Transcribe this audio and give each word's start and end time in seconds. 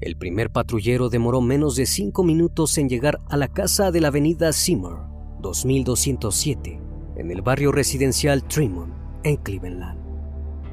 El 0.00 0.16
primer 0.16 0.50
patrullero 0.50 1.08
demoró 1.08 1.40
menos 1.40 1.74
de 1.74 1.86
cinco 1.86 2.22
minutos 2.22 2.76
en 2.76 2.86
llegar 2.86 3.18
a 3.30 3.38
la 3.38 3.48
casa 3.48 3.90
de 3.90 4.02
la 4.02 4.08
avenida 4.08 4.52
Seymour, 4.52 5.06
2207, 5.40 6.78
en 7.16 7.30
el 7.30 7.40
barrio 7.40 7.72
residencial 7.72 8.44
Tremont, 8.44 8.92
en 9.24 9.36
Cleveland. 9.36 9.98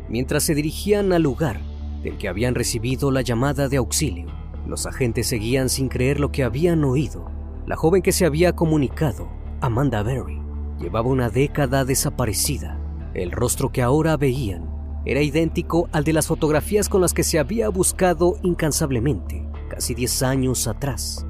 Mientras 0.10 0.44
se 0.44 0.54
dirigían 0.54 1.14
al 1.14 1.22
lugar 1.22 1.62
del 2.04 2.18
que 2.18 2.28
habían 2.28 2.54
recibido 2.54 3.12
la 3.12 3.22
llamada 3.22 3.70
de 3.70 3.78
auxilio, 3.78 4.28
los 4.68 4.86
agentes 4.86 5.28
seguían 5.28 5.70
sin 5.70 5.88
creer 5.88 6.20
lo 6.20 6.30
que 6.34 6.44
habían 6.44 6.84
oído. 6.84 7.32
La 7.66 7.78
joven 7.78 8.02
que 8.02 8.12
se 8.12 8.26
había 8.26 8.52
comunicado, 8.58 9.30
Amanda 9.62 10.04
Berry, 10.04 10.42
llevaba 10.82 11.08
una 11.08 11.30
década 11.30 11.86
desaparecida. 11.86 12.78
El 13.14 13.32
rostro 13.32 13.72
que 13.72 13.82
ahora 13.82 14.18
veían 14.18 14.73
era 15.06 15.22
idéntico 15.22 15.90
al 15.92 16.04
de 16.04 16.14
las 16.14 16.28
fotografías 16.28 16.90
con 16.90 17.02
las 17.02 17.14
que 17.14 17.24
se 17.24 17.40
había 17.40 17.70
buscado 17.70 18.38
incansablemente 18.42 19.46
casi 19.70 19.96
10 19.96 20.24
años 20.24 20.68
atrás. 20.68 21.26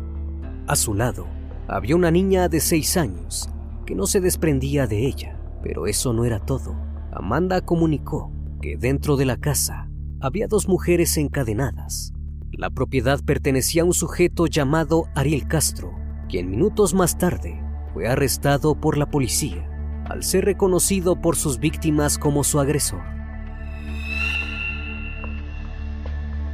A 0.67 0.75
su 0.75 0.93
lado 0.93 1.27
había 1.67 1.95
una 1.95 2.11
niña 2.11 2.49
de 2.49 2.59
6 2.59 2.97
años 2.97 3.49
que 3.85 3.95
no 3.95 4.05
se 4.05 4.19
desprendía 4.19 4.85
de 4.85 5.05
ella, 5.05 5.39
pero 5.61 5.87
eso 5.87 6.13
no 6.13 6.25
era 6.25 6.39
todo. 6.39 6.75
Amanda 7.11 7.61
comunicó 7.61 8.31
que 8.61 8.77
dentro 8.77 9.15
de 9.15 9.25
la 9.25 9.37
casa 9.37 9.89
había 10.19 10.47
dos 10.47 10.67
mujeres 10.67 11.17
encadenadas. 11.17 12.13
La 12.51 12.69
propiedad 12.69 13.19
pertenecía 13.23 13.83
a 13.83 13.85
un 13.85 13.93
sujeto 13.93 14.47
llamado 14.47 15.05
Ariel 15.15 15.47
Castro, 15.47 15.93
quien 16.29 16.49
minutos 16.49 16.93
más 16.93 17.17
tarde 17.17 17.61
fue 17.93 18.07
arrestado 18.07 18.75
por 18.75 18.97
la 18.97 19.09
policía 19.09 19.69
al 20.05 20.23
ser 20.23 20.45
reconocido 20.45 21.21
por 21.21 21.35
sus 21.35 21.59
víctimas 21.59 22.17
como 22.17 22.43
su 22.43 22.59
agresor. 22.59 23.01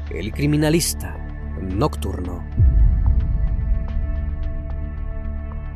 El 0.10 0.32
criminalista 0.32 1.16
nocturno. 1.62 2.44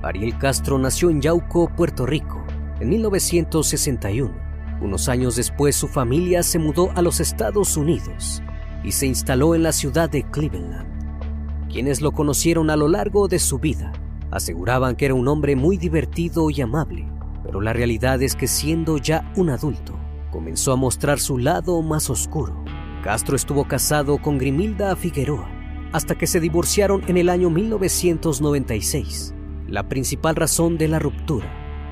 Ariel 0.02 0.36
Castro 0.40 0.80
nació 0.80 1.12
en 1.12 1.22
Yauco, 1.22 1.70
Puerto 1.76 2.08
Rico, 2.08 2.44
en 2.80 2.90
1961. 2.90 4.34
Unos 4.82 5.08
años 5.08 5.36
después 5.36 5.76
su 5.76 5.88
familia 5.88 6.42
se 6.42 6.58
mudó 6.58 6.90
a 6.96 7.04
los 7.04 7.20
Estados 7.20 7.78
Unidos 7.78 8.42
y 8.84 8.94
se 8.94 9.06
instaló 9.06 9.54
en 9.54 9.62
la 9.62 9.72
ciudad 9.72 10.10
de 10.10 10.24
Cleveland. 10.24 11.70
Quienes 11.72 12.02
lo 12.02 12.12
conocieron 12.12 12.72
a 12.72 12.76
lo 12.76 12.88
largo 12.88 13.28
de 13.28 13.38
su 13.38 13.60
vida 13.60 13.92
aseguraban 14.32 14.96
que 14.96 15.06
era 15.06 15.14
un 15.14 15.28
hombre 15.28 15.56
muy 15.56 15.78
divertido 15.78 16.50
y 16.50 16.60
amable, 16.60 17.08
pero 17.44 17.62
la 17.62 17.72
realidad 17.72 18.20
es 18.24 18.36
que 18.36 18.48
siendo 18.48 18.98
ya 18.98 19.32
un 19.36 19.52
adulto, 19.52 19.94
comenzó 20.32 20.74
a 20.74 20.76
mostrar 20.76 21.20
su 21.20 21.38
lado 21.38 21.84
más 21.84 22.10
oscuro. 22.10 22.63
Castro 23.04 23.36
estuvo 23.36 23.66
casado 23.66 24.18
con 24.18 24.38
Grimilda 24.38 24.96
Figueroa 24.96 25.50
hasta 25.92 26.16
que 26.16 26.26
se 26.26 26.40
divorciaron 26.40 27.04
en 27.08 27.18
el 27.18 27.28
año 27.28 27.50
1996. 27.50 29.36
La 29.68 29.90
principal 29.90 30.38
razón 30.38 30.78
de 30.78 30.88
la 30.88 31.00
ruptura 31.00 31.46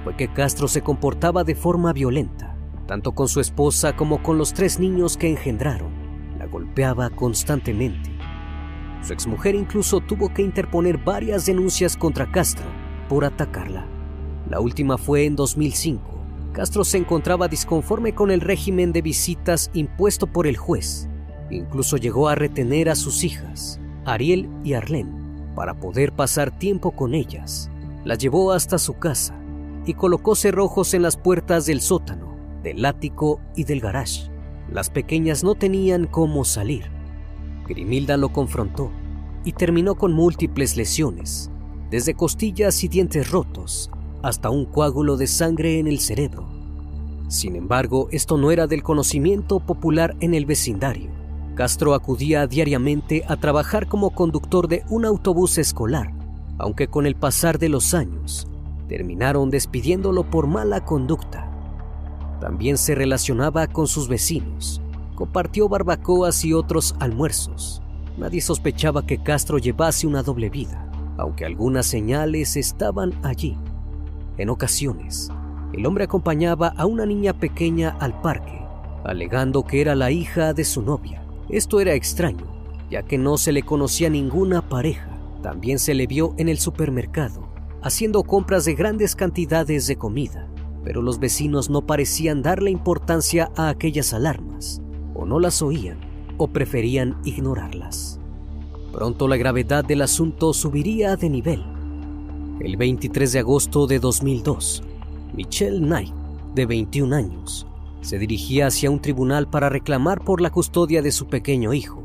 fue 0.05 0.16
que 0.16 0.31
Castro 0.31 0.69
se 0.69 0.81
comportaba 0.81 1.44
de 1.44 1.53
forma 1.53 1.91
violenta, 1.91 2.55
tanto 2.88 3.11
con 3.11 3.27
su 3.27 3.41
esposa 3.41 3.94
como 3.97 4.23
con 4.23 4.38
los 4.38 4.53
tres 4.53 4.79
niños 4.79 5.17
que 5.17 5.29
engendraron. 5.29 5.91
La 6.39 6.45
golpeaba 6.45 7.09
constantemente. 7.09 8.09
Su 9.03 9.11
exmujer 9.11 9.55
incluso 9.55 10.00
tuvo 10.00 10.33
que 10.33 10.44
interponer 10.44 10.97
varias 10.97 11.45
denuncias 11.45 11.97
contra 11.97 12.31
Castro 12.31 12.67
por 13.09 13.25
atacarla. 13.25 13.85
La 14.50 14.61
última 14.61 14.97
fue 14.97 15.25
en 15.25 15.35
2005. 15.35 16.20
Castro 16.53 16.84
se 16.84 16.97
encontraba 16.97 17.47
disconforme 17.47 18.13
con 18.13 18.29
el 18.29 18.41
régimen 18.41 18.91
de 18.91 19.01
visitas 19.01 19.72
impuesto 19.73 20.28
por 20.28 20.47
el 20.47 20.57
juez. 20.57 21.07
Incluso 21.50 21.95
llegó 21.95 22.28
a 22.28 22.35
retener 22.35 22.89
a 22.89 22.95
sus 22.95 23.23
hijas, 23.23 23.79
Ariel 24.06 24.50
y 24.63 24.73
Arlene, 24.73 25.12
para 25.56 25.79
poder 25.79 26.12
pasar 26.12 26.57
tiempo 26.57 26.91
con 26.91 27.13
ellas. 27.13 27.69
Las 28.03 28.17
llevó 28.17 28.51
hasta 28.51 28.79
su 28.79 28.95
casa 28.95 29.34
y 29.85 29.94
colocó 29.94 30.35
cerrojos 30.35 30.94
en 30.94 31.03
las 31.03 31.16
puertas 31.16 31.66
del 31.66 31.79
sótano, 31.79 32.35
del 32.63 32.83
ático 32.83 33.39
y 33.56 33.63
del 33.63 33.79
garage. 33.79 34.29
Las 34.69 34.89
pequeñas 34.89 35.44
no 35.45 35.56
tenían 35.56 36.06
cómo 36.06 36.44
salir. 36.44 36.83
Grimilda 37.68 38.18
lo 38.18 38.33
confrontó 38.33 38.91
y 39.45 39.53
terminó 39.53 39.95
con 39.95 40.12
múltiples 40.12 40.75
lesiones, 40.75 41.50
desde 41.89 42.13
costillas 42.13 42.83
y 42.83 42.89
dientes 42.89 43.31
rotos 43.31 43.89
hasta 44.23 44.49
un 44.49 44.65
coágulo 44.65 45.17
de 45.17 45.27
sangre 45.27 45.79
en 45.79 45.87
el 45.87 45.99
cerebro. 45.99 46.45
Sin 47.27 47.55
embargo, 47.55 48.07
esto 48.11 48.37
no 48.37 48.51
era 48.51 48.67
del 48.67 48.83
conocimiento 48.83 49.59
popular 49.59 50.15
en 50.19 50.33
el 50.33 50.45
vecindario. 50.45 51.09
Castro 51.55 51.93
acudía 51.93 52.47
diariamente 52.47 53.23
a 53.27 53.37
trabajar 53.37 53.87
como 53.87 54.11
conductor 54.11 54.67
de 54.67 54.83
un 54.89 55.05
autobús 55.05 55.57
escolar, 55.57 56.11
aunque 56.57 56.87
con 56.87 57.05
el 57.05 57.15
pasar 57.15 57.57
de 57.59 57.69
los 57.69 57.93
años 57.93 58.47
terminaron 58.87 59.49
despidiéndolo 59.49 60.29
por 60.29 60.47
mala 60.47 60.83
conducta. 60.83 61.49
También 62.41 62.77
se 62.77 62.95
relacionaba 62.95 63.67
con 63.67 63.88
sus 63.88 64.09
vecinos, 64.09 64.81
compartió 65.15 65.69
barbacoas 65.69 66.44
y 66.44 66.53
otros 66.53 66.95
almuerzos. 67.00 67.81
Nadie 68.17 68.41
sospechaba 68.41 69.06
que 69.06 69.24
Castro 69.24 69.57
llevase 69.59 70.07
una 70.07 70.24
doble 70.24 70.50
vida, 70.50 70.91
aunque 71.17 71.45
algunas 71.45 71.85
señales 71.85 72.57
estaban 72.57 73.13
allí. 73.24 73.57
En 74.38 74.50
ocasiones, 74.50 75.30
el 75.74 75.86
hombre 75.86 76.06
acompañaba 76.06 76.74
a 76.78 76.86
una 76.86 77.06
niña 77.06 77.33
pequeña 77.33 77.95
al 78.00 78.19
parque, 78.22 78.62
alegando 79.04 79.63
que 79.63 79.81
era 79.81 79.95
la 79.95 80.12
hija 80.12 80.54
de 80.54 80.63
su 80.63 80.81
novia. 80.81 81.24
Esto 81.50 81.80
era 81.80 81.94
extraño, 81.94 82.45
ya 82.89 83.04
que 83.04 83.18
no 83.18 83.38
se 83.38 83.51
le 83.51 83.63
conocía 83.63 84.10
ninguna 84.10 84.68
pareja. 84.68 85.10
También 85.42 85.80
se 85.80 85.94
le 85.94 86.07
vio 86.07 86.33
en 86.38 86.50
el 86.50 86.60
supermercado, 86.60 87.50
haciendo 87.81 88.24
compras 88.24 88.66
de 88.66 88.75
grandes 88.75 89.16
cantidades 89.16 89.88
de 89.88 89.95
comida, 89.95 90.48
pero 90.84 91.01
los 91.01 91.19
vecinos 91.19 91.69
no 91.69 91.86
parecían 91.86 92.42
darle 92.42 92.72
importancia 92.72 93.51
a 93.56 93.69
aquellas 93.69 94.13
alarmas, 94.13 94.81
o 95.13 95.25
no 95.25 95.39
las 95.39 95.62
oían, 95.62 96.00
o 96.38 96.48
preferían 96.48 97.18
ignorarlas. 97.24 98.19
Pronto 98.92 99.27
la 99.27 99.38
gravedad 99.38 99.86
del 99.86 100.01
asunto 100.01 100.54
subiría 100.54 101.16
de 101.16 101.30
nivel. 101.30 101.63
El 102.63 102.78
23 102.78 103.31
de 103.31 103.40
agosto 103.40 103.88
de 103.88 103.98
2002, 103.98 104.84
Michelle 105.34 105.80
Knight, 105.80 106.13
de 106.54 106.68
21 106.68 107.16
años, 107.16 107.66
se 108.02 108.19
dirigía 108.19 108.68
hacia 108.68 108.92
un 108.92 109.02
tribunal 109.02 109.50
para 109.50 109.68
reclamar 109.68 110.24
por 110.24 110.42
la 110.42 110.52
custodia 110.52 111.02
de 111.02 111.12
su 111.12 111.25
pequeño 111.25 111.74
hijo. 111.74 112.04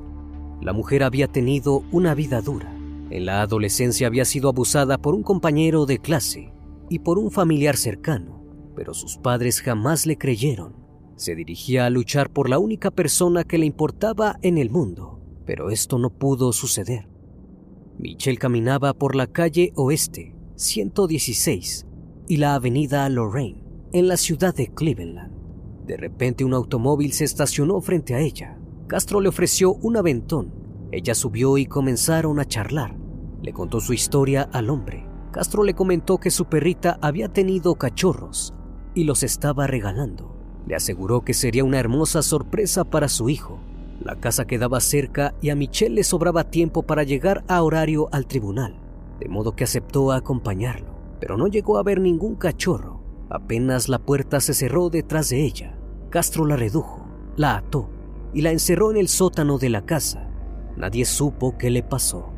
La 0.62 0.72
mujer 0.72 1.02
había 1.02 1.28
tenido 1.28 1.84
una 1.92 2.14
vida 2.14 2.40
dura. 2.40 2.74
En 3.10 3.26
la 3.26 3.42
adolescencia 3.42 4.06
había 4.06 4.24
sido 4.24 4.48
abusada 4.48 4.96
por 4.96 5.14
un 5.14 5.22
compañero 5.22 5.84
de 5.84 5.98
clase 5.98 6.54
y 6.88 7.00
por 7.00 7.18
un 7.18 7.30
familiar 7.30 7.76
cercano, 7.76 8.42
pero 8.74 8.94
sus 8.94 9.18
padres 9.18 9.60
jamás 9.60 10.06
le 10.06 10.16
creyeron. 10.16 10.74
Se 11.16 11.34
dirigía 11.34 11.84
a 11.84 11.90
luchar 11.90 12.30
por 12.30 12.48
la 12.48 12.58
única 12.58 12.90
persona 12.90 13.44
que 13.44 13.58
le 13.58 13.66
importaba 13.66 14.38
en 14.40 14.56
el 14.56 14.70
mundo, 14.70 15.20
pero 15.44 15.68
esto 15.68 15.98
no 15.98 16.08
pudo 16.08 16.54
suceder. 16.54 17.10
Michelle 17.98 18.38
caminaba 18.38 18.94
por 18.94 19.14
la 19.16 19.26
calle 19.26 19.72
Oeste 19.74 20.35
116 20.56 21.86
y 22.28 22.38
la 22.38 22.54
avenida 22.54 23.06
Lorraine 23.10 23.62
en 23.92 24.08
la 24.08 24.16
ciudad 24.16 24.54
de 24.54 24.68
Cleveland. 24.68 25.30
De 25.86 25.98
repente 25.98 26.46
un 26.46 26.54
automóvil 26.54 27.12
se 27.12 27.24
estacionó 27.24 27.80
frente 27.82 28.14
a 28.14 28.20
ella. 28.20 28.58
Castro 28.86 29.20
le 29.20 29.28
ofreció 29.28 29.74
un 29.74 29.98
aventón. 29.98 30.54
Ella 30.92 31.14
subió 31.14 31.58
y 31.58 31.66
comenzaron 31.66 32.40
a 32.40 32.46
charlar. 32.46 32.96
Le 33.42 33.52
contó 33.52 33.80
su 33.80 33.92
historia 33.92 34.48
al 34.50 34.70
hombre. 34.70 35.06
Castro 35.30 35.62
le 35.62 35.74
comentó 35.74 36.16
que 36.16 36.30
su 36.30 36.46
perrita 36.46 36.98
había 37.02 37.28
tenido 37.28 37.74
cachorros 37.74 38.54
y 38.94 39.04
los 39.04 39.22
estaba 39.24 39.66
regalando. 39.66 40.34
Le 40.66 40.74
aseguró 40.74 41.20
que 41.20 41.34
sería 41.34 41.64
una 41.64 41.78
hermosa 41.78 42.22
sorpresa 42.22 42.84
para 42.84 43.10
su 43.10 43.28
hijo. 43.28 43.60
La 44.02 44.16
casa 44.16 44.46
quedaba 44.46 44.80
cerca 44.80 45.34
y 45.42 45.50
a 45.50 45.54
Michelle 45.54 45.96
le 45.96 46.02
sobraba 46.02 46.44
tiempo 46.44 46.82
para 46.82 47.02
llegar 47.02 47.44
a 47.46 47.62
horario 47.62 48.08
al 48.12 48.26
tribunal, 48.26 48.80
de 49.20 49.28
modo 49.28 49.56
que 49.56 49.64
aceptó 49.64 50.12
acompañarlo, 50.12 50.94
pero 51.20 51.36
no 51.36 51.46
llegó 51.46 51.78
a 51.78 51.82
ver 51.82 52.00
ningún 52.00 52.36
cachorro. 52.36 53.00
Apenas 53.28 53.88
la 53.88 53.98
puerta 53.98 54.40
se 54.40 54.54
cerró 54.54 54.90
detrás 54.90 55.30
de 55.30 55.44
ella, 55.44 55.76
Castro 56.10 56.46
la 56.46 56.56
redujo, 56.56 57.06
la 57.36 57.56
ató 57.56 57.90
y 58.32 58.42
la 58.42 58.52
encerró 58.52 58.90
en 58.90 58.96
el 58.96 59.08
sótano 59.08 59.58
de 59.58 59.68
la 59.68 59.84
casa. 59.84 60.28
Nadie 60.76 61.04
supo 61.04 61.56
qué 61.58 61.70
le 61.70 61.82
pasó. 61.82 62.30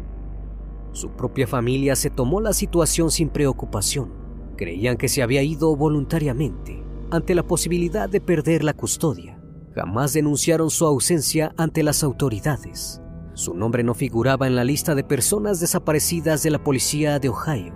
Su 0.93 1.11
propia 1.11 1.47
familia 1.47 1.95
se 1.95 2.11
tomó 2.11 2.41
la 2.41 2.53
situación 2.53 3.11
sin 3.11 3.29
preocupación. 3.29 4.13
Creían 4.57 4.97
que 4.97 5.09
se 5.09 5.23
había 5.23 5.43
ido 5.43 5.77
voluntariamente 5.77 6.83
ante 7.11 7.35
la 7.35 7.43
posibilidad 7.43 8.09
de 8.09 8.21
perder 8.21 8.65
la 8.65 8.73
custodia. 8.73 9.41
Jamás 9.75 10.13
denunciaron 10.13 10.71
su 10.71 10.87
ausencia 10.87 11.53
ante 11.57 11.83
las 11.83 12.03
autoridades. 12.03 13.01
Su 13.39 13.55
nombre 13.55 13.85
no 13.85 13.95
figuraba 13.95 14.49
en 14.49 14.57
la 14.57 14.65
lista 14.65 14.97
de 14.97 15.05
personas 15.05 15.61
desaparecidas 15.61 16.43
de 16.43 16.51
la 16.51 16.65
policía 16.65 17.21
de 17.21 17.29
Ohio. 17.29 17.73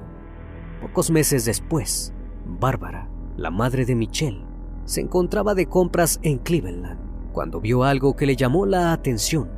Pocos 0.80 1.08
meses 1.12 1.44
después, 1.44 2.12
Bárbara, 2.44 3.08
la 3.36 3.52
madre 3.52 3.84
de 3.84 3.94
Michelle, 3.94 4.44
se 4.86 5.02
encontraba 5.02 5.54
de 5.54 5.66
compras 5.66 6.18
en 6.24 6.38
Cleveland 6.38 6.98
cuando 7.32 7.60
vio 7.60 7.84
algo 7.84 8.16
que 8.16 8.26
le 8.26 8.34
llamó 8.34 8.66
la 8.66 8.92
atención. 8.92 9.52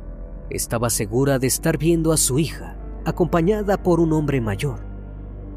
Estaba 0.51 0.91
segura 0.91 1.39
de 1.39 1.47
estar 1.47 1.79
viendo 1.79 2.11
a 2.11 2.17
su 2.17 2.37
hija, 2.37 2.77
acompañada 3.03 3.81
por 3.81 3.99
un 3.99 4.13
hombre 4.13 4.41
mayor. 4.41 4.85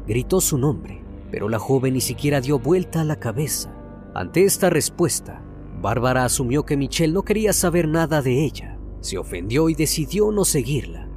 Gritó 0.07 0.41
su 0.41 0.57
nombre, 0.57 1.03
pero 1.29 1.47
la 1.47 1.59
joven 1.59 1.93
ni 1.93 2.01
siquiera 2.01 2.41
dio 2.41 2.57
vuelta 2.57 3.01
a 3.01 3.05
la 3.05 3.17
cabeza. 3.17 3.71
Ante 4.15 4.45
esta 4.45 4.71
respuesta, 4.71 5.43
Bárbara 5.79 6.25
asumió 6.25 6.65
que 6.65 6.75
Michelle 6.75 7.13
no 7.13 7.21
quería 7.21 7.53
saber 7.53 7.87
nada 7.87 8.23
de 8.23 8.43
ella. 8.43 8.78
Se 9.01 9.17
ofendió 9.17 9.69
y 9.69 9.75
decidió 9.75 10.31
no 10.31 10.45
seguirla. 10.45 11.07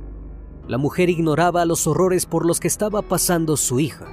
La 0.68 0.78
mujer 0.78 1.10
ignoraba 1.10 1.64
los 1.64 1.86
horrores 1.86 2.26
por 2.26 2.46
los 2.46 2.60
que 2.60 2.68
estaba 2.68 3.02
pasando 3.02 3.56
su 3.56 3.80
hija, 3.80 4.06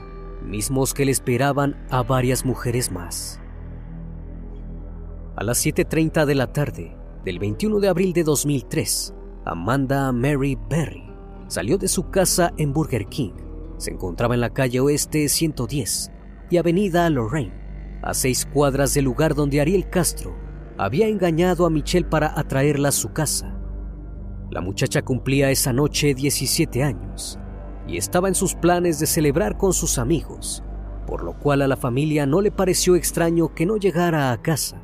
mismos 0.44 0.94
que 0.94 1.06
le 1.06 1.12
esperaban 1.12 1.86
a 1.92 2.02
varias 2.02 2.44
mujeres 2.46 2.92
más. 2.92 3.40
A 5.36 5.44
las 5.44 5.64
7.30 5.66 6.26
de 6.26 6.36
la 6.36 6.52
tarde 6.52 6.98
del 7.24 7.40
21 7.40 7.80
de 7.80 7.88
abril 7.88 8.14
de 8.14 8.24
2003, 8.24 9.14
Amanda 9.46 10.12
Mary 10.12 10.58
Berry 10.70 11.10
salió 11.48 11.78
de 11.78 11.88
su 11.88 12.10
casa 12.10 12.54
en 12.58 12.74
Burger 12.74 13.06
King. 13.06 13.34
Se 13.78 13.92
encontraba 13.92 14.34
en 14.34 14.42
la 14.42 14.54
calle 14.54 14.80
Oeste 14.80 15.30
110 15.30 16.12
y 16.50 16.58
Avenida 16.58 17.10
Lorraine, 17.10 17.54
a 18.02 18.14
seis 18.14 18.46
cuadras 18.46 18.94
del 18.94 19.06
lugar 19.06 19.36
donde 19.36 19.62
Ariel 19.62 19.90
Castro 19.90 20.36
había 20.78 21.08
engañado 21.08 21.66
a 21.66 21.70
Michelle 21.70 22.08
para 22.08 22.38
atraerla 22.40 22.90
a 22.90 22.94
su 22.94 23.12
casa. 23.12 23.59
La 24.52 24.62
muchacha 24.62 25.04
cumplía 25.04 25.52
esa 25.52 25.74
noche 25.74 26.16
17 26.16 26.84
años 26.84 27.40
y 27.88 27.98
estaba 27.98 28.28
en 28.28 28.36
sus 28.36 28.56
planes 28.56 29.00
de 29.00 29.06
celebrar 29.06 29.58
con 29.58 29.74
sus 29.74 30.00
amigos, 30.00 30.64
por 31.06 31.24
lo 31.24 31.38
cual 31.38 31.62
a 31.62 31.68
la 31.68 31.78
familia 31.78 32.26
no 32.26 32.42
le 32.42 32.52
pareció 32.52 32.96
extraño 32.96 33.54
que 33.54 33.66
no 33.66 33.78
llegara 33.78 34.32
a 34.32 34.42
casa. 34.42 34.82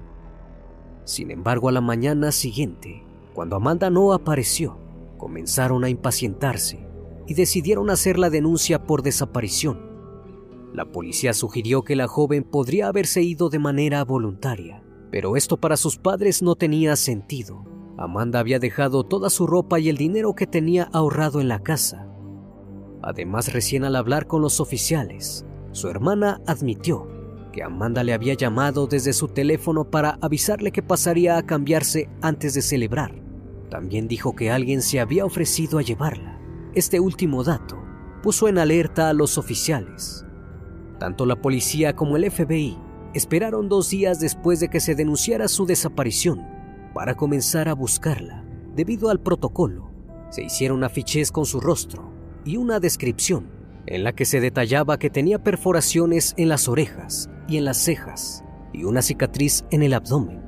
Sin 1.04 1.32
embargo, 1.32 1.70
a 1.70 1.72
la 1.72 1.82
mañana 1.82 2.32
siguiente, 2.32 3.04
cuando 3.34 3.56
Amanda 3.56 3.90
no 3.90 4.14
apareció, 4.14 4.80
comenzaron 5.18 5.84
a 5.84 5.90
impacientarse 5.90 6.88
y 7.28 7.34
decidieron 7.34 7.90
hacer 7.90 8.20
la 8.20 8.30
denuncia 8.30 8.84
por 8.84 9.02
desaparición. 9.02 9.80
La 10.74 10.86
policía 10.92 11.34
sugirió 11.34 11.84
que 11.84 11.96
la 11.96 12.08
joven 12.08 12.44
podría 12.44 12.88
haberse 12.88 13.22
ido 13.22 13.50
de 13.50 13.60
manera 13.60 14.04
voluntaria, 14.04 14.84
pero 15.10 15.38
esto 15.38 15.58
para 15.58 15.78
sus 15.78 15.98
padres 15.98 16.44
no 16.44 16.56
tenía 16.56 16.96
sentido. 16.96 17.75
Amanda 17.98 18.40
había 18.40 18.60
dejado 18.60 19.06
toda 19.06 19.30
su 19.30 19.48
ropa 19.48 19.80
y 19.80 19.88
el 19.90 19.98
dinero 19.98 20.36
que 20.36 20.48
tenía 20.48 20.90
ahorrado 20.92 21.40
en 21.40 21.48
la 21.48 21.64
casa. 21.64 22.08
Además, 23.02 23.54
recién 23.54 23.86
al 23.86 23.96
hablar 23.96 24.28
con 24.28 24.42
los 24.42 24.60
oficiales, 24.60 25.46
su 25.72 25.88
hermana 25.88 26.42
admitió 26.46 27.08
que 27.54 27.64
Amanda 27.64 28.04
le 28.04 28.14
había 28.14 28.34
llamado 28.34 28.88
desde 28.88 29.14
su 29.14 29.30
teléfono 29.30 29.90
para 29.90 30.18
avisarle 30.22 30.72
que 30.72 30.84
pasaría 30.84 31.38
a 31.38 31.46
cambiarse 31.46 32.10
antes 32.22 32.54
de 32.54 32.62
celebrar. 32.62 33.16
También 33.70 34.10
dijo 34.10 34.36
que 34.36 34.52
alguien 34.52 34.82
se 34.82 35.00
había 35.00 35.24
ofrecido 35.24 35.80
a 35.80 35.82
llevarla. 35.82 36.38
Este 36.74 37.00
último 37.00 37.44
dato 37.46 37.82
puso 38.22 38.50
en 38.50 38.58
alerta 38.58 39.10
a 39.10 39.14
los 39.14 39.38
oficiales. 39.38 40.26
Tanto 41.00 41.26
la 41.26 41.42
policía 41.42 41.96
como 41.96 42.18
el 42.18 42.30
FBI 42.30 42.78
esperaron 43.14 43.70
dos 43.70 43.90
días 43.90 44.20
después 44.20 44.60
de 44.60 44.68
que 44.68 44.82
se 44.82 44.96
denunciara 44.96 45.48
su 45.48 45.66
desaparición 45.66 46.55
para 46.96 47.16
comenzar 47.16 47.68
a 47.68 47.76
buscarla. 47.76 48.46
Debido 48.74 49.10
al 49.10 49.20
protocolo, 49.20 49.92
se 50.30 50.44
hicieron 50.44 50.86
afiches 50.86 51.30
con 51.30 51.46
su 51.46 51.60
rostro 51.60 52.10
y 52.46 52.56
una 52.56 52.80
descripción 52.80 53.52
en 53.86 54.06
la 54.06 54.14
que 54.14 54.24
se 54.24 54.40
detallaba 54.40 54.98
que 54.98 55.10
tenía 55.10 55.44
perforaciones 55.44 56.34
en 56.38 56.48
las 56.48 56.70
orejas 56.70 57.30
y 57.50 57.58
en 57.58 57.66
las 57.66 57.78
cejas 57.78 58.46
y 58.72 58.86
una 58.86 59.02
cicatriz 59.02 59.66
en 59.72 59.84
el 59.84 59.94
abdomen. 59.94 60.42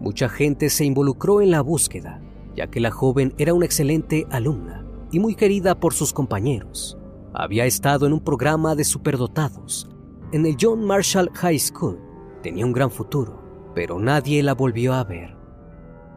Mucha 0.00 0.28
gente 0.28 0.68
se 0.68 0.84
involucró 0.84 1.40
en 1.40 1.50
la 1.50 1.62
búsqueda, 1.62 2.20
ya 2.54 2.66
que 2.66 2.80
la 2.80 2.90
joven 2.90 3.32
era 3.38 3.54
una 3.54 3.64
excelente 3.64 4.26
alumna 4.30 4.86
y 5.10 5.18
muy 5.18 5.34
querida 5.34 5.80
por 5.80 5.94
sus 5.94 6.12
compañeros. 6.12 6.98
Había 7.32 7.64
estado 7.64 8.06
en 8.06 8.12
un 8.12 8.20
programa 8.20 8.74
de 8.74 8.84
superdotados 8.84 9.88
en 10.32 10.44
el 10.44 10.56
John 10.60 10.84
Marshall 10.84 11.30
High 11.34 11.58
School. 11.58 11.98
Tenía 12.42 12.66
un 12.66 12.72
gran 12.72 12.90
futuro, 12.90 13.42
pero 13.74 13.98
nadie 13.98 14.42
la 14.42 14.52
volvió 14.52 14.92
a 14.92 15.04
ver. 15.04 15.39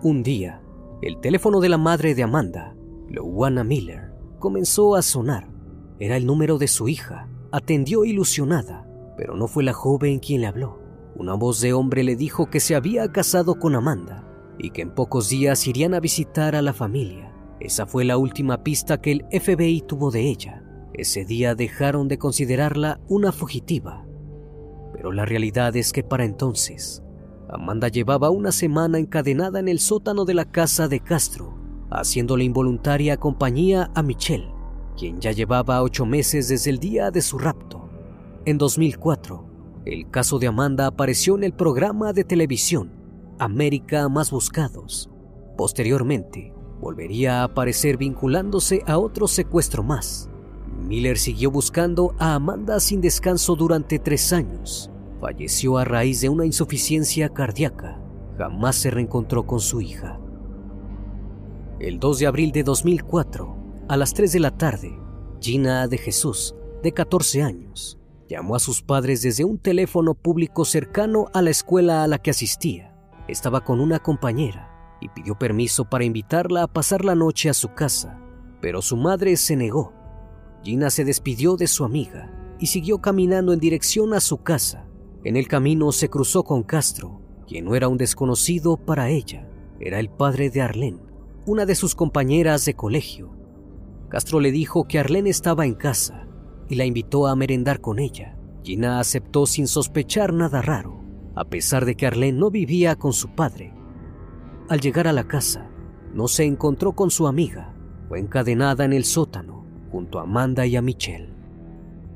Un 0.04 0.22
día, 0.22 0.62
el 1.02 1.22
teléfono 1.22 1.62
de 1.62 1.70
la 1.70 1.78
madre 1.78 2.14
de 2.14 2.24
Amanda, 2.24 2.76
Lowana 3.08 3.64
Miller, 3.64 4.12
comenzó 4.38 4.98
a 4.98 5.02
sonar. 5.02 5.50
Era 5.98 6.18
el 6.18 6.26
número 6.26 6.58
de 6.58 6.68
su 6.68 6.90
hija. 6.90 7.30
Atendió 7.54 8.04
ilusionada, 8.04 8.86
pero 9.16 9.38
no 9.38 9.48
fue 9.48 9.64
la 9.64 9.72
joven 9.72 10.20
quien 10.20 10.42
le 10.42 10.48
habló. 10.48 10.82
Una 11.16 11.36
voz 11.36 11.62
de 11.62 11.72
hombre 11.72 12.04
le 12.04 12.18
dijo 12.18 12.50
que 12.50 12.60
se 12.60 12.76
había 12.76 13.10
casado 13.14 13.56
con 13.56 13.76
Amanda 13.76 14.28
y 14.60 14.72
que 14.72 14.82
en 14.82 14.94
pocos 14.94 15.30
días 15.30 15.66
irían 15.68 15.94
a 15.94 16.02
visitar 16.02 16.54
a 16.58 16.62
la 16.62 16.74
familia. 16.74 17.34
Esa 17.62 17.86
fue 17.86 18.04
la 18.04 18.18
última 18.18 18.62
pista 18.62 19.00
que 19.00 19.14
el 19.14 19.26
FBI 19.32 19.84
tuvo 19.88 20.12
de 20.12 20.28
ella. 20.28 20.66
Ese 20.94 21.24
día 21.24 21.56
dejaron 21.56 22.10
de 22.10 22.18
considerarla 22.18 23.00
una 23.08 23.32
fugitiva. 23.32 24.06
Pero 24.92 25.14
la 25.14 25.24
realidad 25.24 25.74
es 25.78 25.94
que 25.94 26.04
para 26.04 26.26
entonces, 26.26 27.02
Amanda 27.54 27.88
llevaba 27.88 28.32
una 28.32 28.52
semana 28.52 28.98
encadenada 28.98 29.60
en 29.60 29.68
el 29.68 29.80
sótano 29.80 30.26
de 30.26 30.34
la 30.34 30.46
casa 30.46 30.88
de 30.88 31.00
Castro, 31.00 31.54
haciéndole 31.92 32.44
involuntaria 32.46 33.18
compañía 33.18 33.92
a 33.94 34.02
Michelle, 34.02 34.52
quien 34.98 35.22
ya 35.22 35.32
llevaba 35.32 35.84
ocho 35.84 36.04
meses 36.04 36.48
desde 36.48 36.72
el 36.72 36.80
día 36.80 37.12
de 37.12 37.22
su 37.22 37.38
rapto. 37.38 37.90
En 38.46 38.58
2004, 38.58 39.46
el 39.86 40.10
caso 40.10 40.40
de 40.40 40.48
Amanda 40.48 40.88
apareció 40.88 41.36
en 41.36 41.44
el 41.44 41.54
programa 41.54 42.12
de 42.12 42.24
televisión 42.24 42.92
América 43.38 44.10
Más 44.10 44.32
Buscados. 44.32 45.12
Posteriormente, 45.56 46.54
volvería 46.82 47.42
a 47.42 47.44
aparecer 47.44 47.98
vinculándose 47.98 48.82
a 48.88 48.98
otro 48.98 49.28
secuestro 49.28 49.84
más. 49.84 50.28
Miller 50.88 51.20
siguió 51.20 51.52
buscando 51.52 52.16
a 52.18 52.34
Amanda 52.34 52.80
sin 52.80 53.00
descanso 53.00 53.56
durante 53.56 54.00
tres 54.00 54.34
años. 54.34 54.90
Falleció 55.24 55.78
a 55.78 55.86
raíz 55.86 56.20
de 56.20 56.28
una 56.28 56.46
insuficiencia 56.46 57.30
cardíaca. 57.30 57.98
Jamás 58.38 58.76
se 58.76 58.92
reencontró 58.92 59.48
con 59.48 59.62
su 59.62 59.80
hija. 59.80 60.20
El 61.80 61.98
2 62.02 62.20
de 62.20 62.28
abril 62.28 62.52
de 62.52 62.64
2004, 62.64 63.56
a 63.88 63.96
las 63.96 64.14
3 64.14 64.34
de 64.34 64.40
la 64.42 64.52
tarde, 64.52 65.00
Gina 65.40 65.88
de 65.88 65.98
Jesús, 65.98 66.58
de 66.84 66.92
14 66.92 67.42
años, 67.42 67.98
llamó 68.28 68.58
a 68.58 68.60
sus 68.60 68.82
padres 68.82 69.22
desde 69.22 69.46
un 69.46 69.60
teléfono 69.60 70.14
público 70.14 70.66
cercano 70.66 71.28
a 71.34 71.42
la 71.42 71.52
escuela 71.52 72.04
a 72.04 72.08
la 72.08 72.18
que 72.18 72.32
asistía. 72.32 72.94
estaba 73.30 73.62
con 73.62 73.80
una 73.80 74.00
compañera 74.00 74.98
y 75.00 75.08
pidió 75.08 75.40
permiso 75.40 75.86
para 75.86 76.04
invitarla 76.04 76.64
a 76.64 76.68
pasar 76.68 77.06
la 77.06 77.16
noche 77.16 77.50
a 77.50 77.54
su 77.54 77.70
casa, 77.70 78.20
pero 78.60 78.82
su 78.82 78.98
madre 78.98 79.38
se 79.38 79.56
negó. 79.56 79.94
Gina 80.66 80.90
se 80.90 81.06
despidió 81.06 81.56
de 81.56 81.68
su 81.68 81.86
amiga 81.86 82.30
y 82.60 82.66
siguió 82.66 83.00
caminando 83.00 83.54
en 83.54 83.62
dirección 83.62 84.14
a 84.14 84.20
su 84.20 84.44
casa. 84.44 84.86
En 85.26 85.38
el 85.38 85.48
camino 85.48 85.92
se 85.94 86.10
cruzó 86.10 86.44
con 86.44 86.64
Castro, 86.64 87.22
quien 87.48 87.64
no 87.66 87.76
era 87.76 87.88
un 87.88 87.98
desconocido 87.98 88.76
para 88.76 89.10
ella, 89.10 89.48
era 89.80 90.00
el 90.00 90.10
padre 90.10 90.50
de 90.50 90.62
Arlene, 90.62 91.00
una 91.46 91.66
de 91.66 91.76
sus 91.76 91.96
compañeras 91.96 92.66
de 92.66 92.74
colegio. 92.74 93.34
Castro 94.10 94.42
le 94.42 94.52
dijo 94.52 94.86
que 94.86 95.00
Arlene 95.00 95.30
estaba 95.30 95.66
en 95.66 95.76
casa 95.76 96.28
y 96.68 96.76
la 96.76 96.86
invitó 96.86 97.28
a 97.28 97.36
merendar 97.36 97.80
con 97.80 98.00
ella. 98.00 98.38
Gina 98.64 99.00
aceptó 99.00 99.46
sin 99.46 99.68
sospechar 99.68 100.34
nada 100.34 100.62
raro, 100.62 101.04
a 101.36 101.46
pesar 101.46 101.86
de 101.86 101.96
que 101.96 102.06
Arlene 102.06 102.38
no 102.38 102.52
vivía 102.52 102.98
con 102.98 103.14
su 103.14 103.30
padre. 103.30 103.74
Al 104.70 104.82
llegar 104.82 105.08
a 105.08 105.14
la 105.14 105.28
casa, 105.28 105.70
no 106.14 106.28
se 106.28 106.44
encontró 106.44 106.94
con 106.94 107.12
su 107.12 107.28
amiga, 107.28 107.74
fue 108.08 108.20
encadenada 108.20 108.86
en 108.86 108.94
el 108.94 109.06
sótano 109.06 109.66
junto 109.90 110.20
a 110.20 110.24
Amanda 110.24 110.66
y 110.66 110.76
a 110.76 110.82
Michelle. 110.82 111.33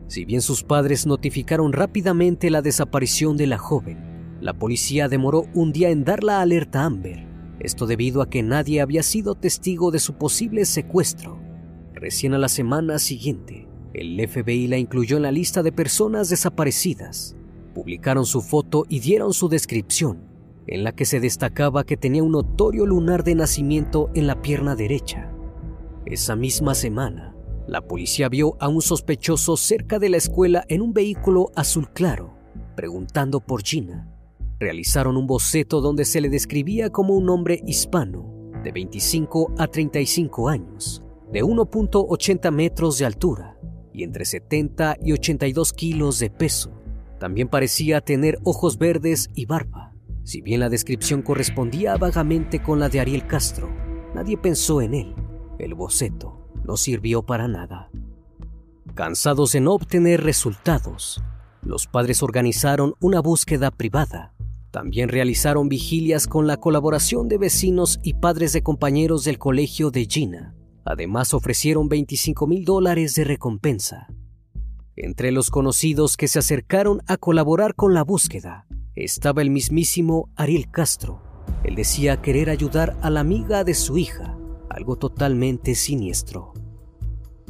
Si 0.08 0.24
bien 0.24 0.42
sus 0.42 0.64
padres 0.64 1.06
notificaron 1.06 1.74
rápidamente 1.74 2.50
la 2.50 2.62
desaparición 2.62 3.36
de 3.36 3.48
la 3.48 3.58
joven, 3.58 4.38
la 4.42 4.54
policía 4.54 5.10
demoró 5.10 5.46
un 5.54 5.74
día 5.74 5.90
en 5.90 6.04
dar 6.04 6.24
la 6.24 6.42
alerta 6.42 6.86
Amber, 6.86 7.28
esto 7.60 7.88
debido 7.88 8.22
a 8.22 8.30
que 8.30 8.44
nadie 8.44 8.82
había 8.82 9.04
sido 9.04 9.36
testigo 9.36 9.92
de 9.92 10.00
su 10.00 10.14
posible 10.14 10.64
secuestro. 10.66 11.40
Recién 11.94 12.34
a 12.34 12.38
la 12.38 12.50
semana 12.50 13.00
siguiente, 13.00 13.68
el 13.94 14.26
FBI 14.28 14.68
la 14.68 14.78
incluyó 14.78 15.18
en 15.18 15.24
la 15.24 15.32
lista 15.32 15.64
de 15.64 15.72
personas 15.72 16.30
desaparecidas. 16.30 17.36
Publicaron 17.74 18.26
su 18.26 18.42
foto 18.42 18.86
y 18.88 19.00
dieron 19.00 19.34
su 19.34 19.50
descripción, 19.50 20.20
en 20.68 20.84
la 20.84 20.94
que 20.94 21.06
se 21.06 21.20
destacaba 21.20 21.84
que 21.84 21.98
tenía 21.98 22.24
un 22.24 22.32
notorio 22.32 22.86
lunar 22.86 23.24
de 23.24 23.36
nacimiento 23.36 24.12
en 24.14 24.28
la 24.28 24.42
pierna 24.42 24.76
derecha. 24.76 25.32
Esa 26.06 26.36
misma 26.36 26.76
semana, 26.76 27.36
la 27.68 27.82
policía 27.82 28.30
vio 28.30 28.56
a 28.60 28.70
un 28.70 28.82
sospechoso 28.82 29.58
cerca 29.58 30.00
de 30.00 30.10
la 30.10 30.18
escuela 30.18 30.64
en 30.70 30.82
un 30.82 30.94
vehículo 30.94 31.52
azul 31.56 31.90
claro, 31.92 32.34
preguntando 32.76 33.42
por 33.42 33.62
Gina. 33.62 34.10
Realizaron 34.60 35.18
un 35.18 35.28
boceto 35.28 35.82
donde 35.82 36.06
se 36.06 36.22
le 36.22 36.30
describía 36.30 36.90
como 36.90 37.14
un 37.14 37.30
hombre 37.30 37.62
hispano, 37.68 38.34
de 38.64 38.72
25 38.72 39.54
a 39.58 39.68
35 39.68 40.50
años, 40.50 41.04
de 41.32 41.44
1.80 41.44 42.52
metros 42.52 42.98
de 42.98 43.06
altura 43.06 43.60
y 43.94 44.04
entre 44.04 44.26
70 44.26 44.98
y 45.04 45.12
82 45.12 45.74
kilos 45.74 46.20
de 46.20 46.30
peso. 46.30 46.72
También 47.20 47.50
parecía 47.50 48.00
tener 48.02 48.40
ojos 48.44 48.78
verdes 48.78 49.30
y 49.36 49.46
barba. 49.46 49.94
Si 50.24 50.42
bien 50.42 50.62
la 50.62 50.70
descripción 50.70 51.22
correspondía 51.22 51.98
vagamente 51.98 52.62
con 52.62 52.80
la 52.80 52.90
de 52.90 53.00
Ariel 53.00 53.28
Castro, 53.28 53.70
nadie 54.16 54.38
pensó 54.38 54.82
en 54.82 54.94
él. 54.94 55.16
El 55.60 55.74
boceto 55.74 56.47
no 56.68 56.78
sirvió 56.78 57.24
para 57.24 57.48
nada. 57.48 57.90
Cansados 58.94 59.54
de 59.54 59.62
no 59.62 59.74
obtener 59.74 60.24
resultados, 60.24 61.22
los 61.62 61.88
padres 61.88 62.22
organizaron 62.22 62.94
una 63.00 63.22
búsqueda 63.22 63.72
privada. 63.72 64.34
También 64.72 65.10
realizaron 65.10 65.70
vigilias 65.70 66.28
con 66.28 66.46
la 66.46 66.58
colaboración 66.58 67.28
de 67.28 67.38
vecinos 67.38 68.00
y 68.04 68.14
padres 68.16 68.54
de 68.54 68.64
compañeros 68.64 69.24
del 69.24 69.40
colegio 69.40 69.92
de 69.92 70.06
Gina. 70.06 70.56
Además 70.86 71.34
ofrecieron 71.34 71.90
25 71.90 72.48
mil 72.48 72.66
dólares 72.66 73.16
de 73.16 73.24
recompensa. 73.24 74.08
Entre 74.96 75.32
los 75.32 75.50
conocidos 75.50 76.18
que 76.18 76.28
se 76.28 76.40
acercaron 76.40 77.02
a 77.08 77.18
colaborar 77.18 77.76
con 77.76 77.94
la 77.94 78.04
búsqueda 78.04 78.68
estaba 78.96 79.42
el 79.42 79.52
mismísimo 79.52 80.30
Ariel 80.36 80.70
Castro. 80.72 81.22
Él 81.64 81.76
decía 81.76 82.22
querer 82.22 82.50
ayudar 82.50 82.98
a 83.02 83.10
la 83.10 83.20
amiga 83.20 83.64
de 83.64 83.74
su 83.74 83.98
hija, 83.98 84.37
algo 84.78 84.96
totalmente 84.96 85.76
siniestro. 85.76 86.54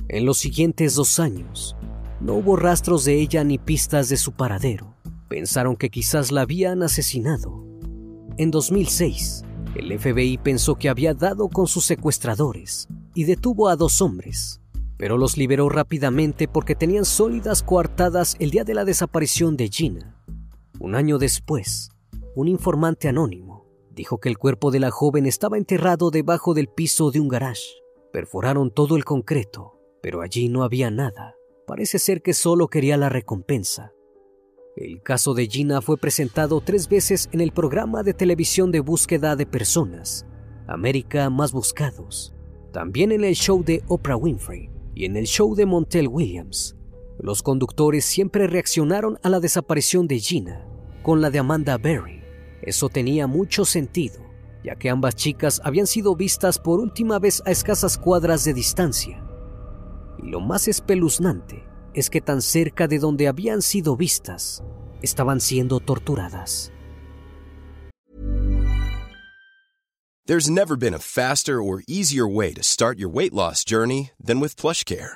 En 0.07 0.25
los 0.25 0.37
siguientes 0.37 0.95
dos 0.95 1.19
años, 1.19 1.75
no 2.21 2.33
hubo 2.35 2.55
rastros 2.55 3.03
de 3.03 3.19
ella 3.19 3.43
ni 3.43 3.57
pistas 3.57 4.09
de 4.09 4.17
su 4.17 4.31
paradero. 4.31 4.95
Pensaron 5.27 5.75
que 5.75 5.89
quizás 5.89 6.31
la 6.31 6.41
habían 6.41 6.81
asesinado. 6.81 7.63
En 8.37 8.49
2006, 8.49 9.43
el 9.75 9.99
FBI 9.99 10.37
pensó 10.37 10.75
que 10.75 10.87
había 10.87 11.13
dado 11.13 11.49
con 11.49 11.67
sus 11.67 11.83
secuestradores 11.85 12.87
y 13.13 13.25
detuvo 13.25 13.67
a 13.67 13.75
dos 13.75 14.01
hombres, 14.01 14.61
pero 14.97 15.17
los 15.17 15.35
liberó 15.35 15.67
rápidamente 15.67 16.47
porque 16.47 16.75
tenían 16.75 17.03
sólidas 17.03 17.61
coartadas 17.61 18.37
el 18.39 18.51
día 18.51 18.63
de 18.63 18.73
la 18.73 18.85
desaparición 18.85 19.57
de 19.57 19.67
Gina. 19.67 20.15
Un 20.79 20.95
año 20.95 21.17
después, 21.17 21.89
un 22.35 22.47
informante 22.47 23.09
anónimo 23.09 23.56
dijo 23.97 24.19
que 24.19 24.29
el 24.29 24.37
cuerpo 24.37 24.71
de 24.71 24.79
la 24.79 24.91
joven 24.91 25.25
estaba 25.25 25.57
enterrado 25.57 26.09
debajo 26.09 26.53
del 26.53 26.69
piso 26.69 27.11
de 27.11 27.19
un 27.19 27.27
garage. 27.27 27.81
Perforaron 28.13 28.71
todo 28.71 28.95
el 28.95 29.03
concreto 29.03 29.73
pero 30.01 30.21
allí 30.21 30.49
no 30.49 30.63
había 30.63 30.89
nada. 30.89 31.35
Parece 31.65 31.99
ser 31.99 32.21
que 32.21 32.33
solo 32.33 32.69
quería 32.69 32.95
la 32.95 33.09
recompensa. 33.09 33.93
El 34.75 35.01
caso 35.01 35.33
de 35.33 35.47
Gina 35.47 35.81
fue 35.81 35.97
presentado 35.97 36.61
tres 36.61 36.87
veces 36.87 37.27
en 37.31 37.41
el 37.41 37.51
programa 37.51 38.03
de 38.03 38.13
televisión 38.13 38.71
de 38.71 38.79
búsqueda 38.79 39.35
de 39.35 39.45
personas, 39.45 40.25
América 40.67 41.29
Más 41.29 41.51
Buscados, 41.51 42.33
también 42.71 43.11
en 43.11 43.23
el 43.23 43.35
show 43.35 43.63
de 43.63 43.83
Oprah 43.87 44.15
Winfrey 44.15 44.69
y 44.93 45.05
en 45.05 45.17
el 45.17 45.25
show 45.25 45.55
de 45.55 45.65
Montel 45.65 46.07
Williams. 46.07 46.77
Los 47.19 47.41
conductores 47.41 48.05
siempre 48.05 48.47
reaccionaron 48.47 49.19
a 49.23 49.29
la 49.29 49.39
desaparición 49.39 50.07
de 50.07 50.19
Gina 50.19 50.67
con 51.01 51.21
la 51.21 51.31
de 51.31 51.39
Amanda 51.39 51.77
Berry. 51.77 52.16
Eso 52.61 52.89
tenía 52.89 53.27
mucho 53.27 53.65
sentido, 53.65 54.19
ya 54.63 54.75
que 54.75 54.89
ambas 54.89 55.15
chicas 55.15 55.61
habían 55.63 55.87
sido 55.87 56.15
vistas 56.15 56.59
por 56.59 56.79
última 56.79 57.19
vez 57.19 57.41
a 57.45 57.51
escasas 57.51 57.97
cuadras 57.97 58.43
de 58.43 58.53
distancia 58.53 59.23
y 60.21 60.29
lo 60.29 60.39
más 60.39 60.67
espeluznante 60.67 61.63
es 61.93 62.09
que 62.09 62.21
tan 62.21 62.41
cerca 62.41 62.87
de 62.87 62.99
donde 62.99 63.27
habían 63.27 63.61
sido 63.61 63.95
vistas, 63.95 64.63
estaban 65.01 65.39
siendo 65.39 65.79
torturadas. 65.79 66.71
There's 70.25 70.49
never 70.49 70.75
been 70.75 70.93
a 70.93 70.99
faster 70.99 71.61
or 71.61 71.83
easier 71.87 72.27
way 72.27 72.53
to 72.53 72.61
start 72.61 72.99
your 72.99 73.09
weight 73.09 73.33
loss 73.33 73.63
journey 73.63 74.11
than 74.21 74.41
with 74.41 74.57
PlushCare. 74.57 75.15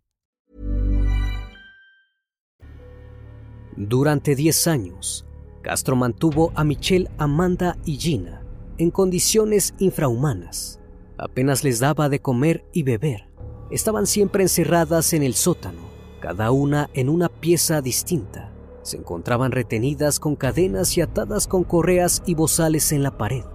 Durante 3.75 4.35
10 4.35 4.67
años, 4.67 5.25
Castro 5.61 5.95
mantuvo 5.95 6.51
a 6.55 6.63
Michelle, 6.63 7.09
Amanda 7.17 7.77
y 7.85 7.97
Gina 7.97 8.43
en 8.77 8.91
condiciones 8.91 9.73
infrahumanas. 9.79 10.79
Apenas 11.17 11.63
les 11.63 11.79
daba 11.79 12.09
de 12.09 12.19
comer 12.19 12.65
y 12.73 12.83
beber 12.83 13.31
estaban 13.71 14.05
siempre 14.05 14.43
encerradas 14.43 15.13
en 15.13 15.23
el 15.23 15.33
sótano, 15.33 15.79
cada 16.19 16.51
una 16.51 16.89
en 16.93 17.09
una 17.09 17.29
pieza 17.29 17.81
distinta. 17.81 18.51
Se 18.83 18.97
encontraban 18.97 19.51
retenidas 19.51 20.19
con 20.19 20.35
cadenas 20.35 20.97
y 20.97 21.01
atadas 21.01 21.47
con 21.47 21.63
correas 21.63 22.21
y 22.25 22.35
bozales 22.35 22.91
en 22.91 23.03
la 23.03 23.17
pared. 23.17 23.45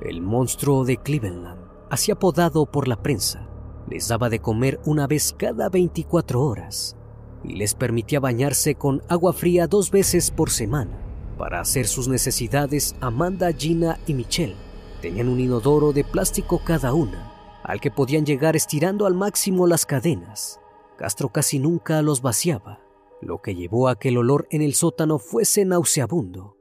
El 0.00 0.22
monstruo 0.22 0.84
de 0.84 0.96
Cleveland, 0.98 1.58
así 1.90 2.12
apodado 2.12 2.66
por 2.66 2.86
la 2.86 3.02
prensa, 3.02 3.48
les 3.88 4.06
daba 4.06 4.28
de 4.28 4.38
comer 4.38 4.78
una 4.84 5.06
vez 5.06 5.34
cada 5.36 5.68
24 5.68 6.40
horas 6.40 6.97
y 7.44 7.56
les 7.56 7.74
permitía 7.74 8.20
bañarse 8.20 8.74
con 8.74 9.02
agua 9.08 9.32
fría 9.32 9.66
dos 9.66 9.90
veces 9.90 10.30
por 10.30 10.50
semana. 10.50 10.98
Para 11.36 11.60
hacer 11.60 11.86
sus 11.86 12.08
necesidades, 12.08 12.96
Amanda, 13.00 13.52
Gina 13.52 13.98
y 14.06 14.14
Michelle 14.14 14.56
tenían 15.00 15.28
un 15.28 15.40
inodoro 15.40 15.92
de 15.92 16.04
plástico 16.04 16.60
cada 16.64 16.92
una 16.92 17.28
al 17.68 17.82
que 17.82 17.90
podían 17.90 18.24
llegar 18.24 18.56
estirando 18.56 19.04
al 19.04 19.14
máximo 19.14 19.66
las 19.66 19.84
cadenas. 19.84 20.58
Castro 20.96 21.28
casi 21.28 21.58
nunca 21.58 22.00
los 22.00 22.22
vaciaba, 22.22 22.80
lo 23.20 23.42
que 23.42 23.54
llevó 23.54 23.88
a 23.88 23.98
que 23.98 24.08
el 24.08 24.16
olor 24.16 24.48
en 24.50 24.62
el 24.62 24.74
sótano 24.74 25.18
fuese 25.18 25.66
nauseabundo. 25.66 26.56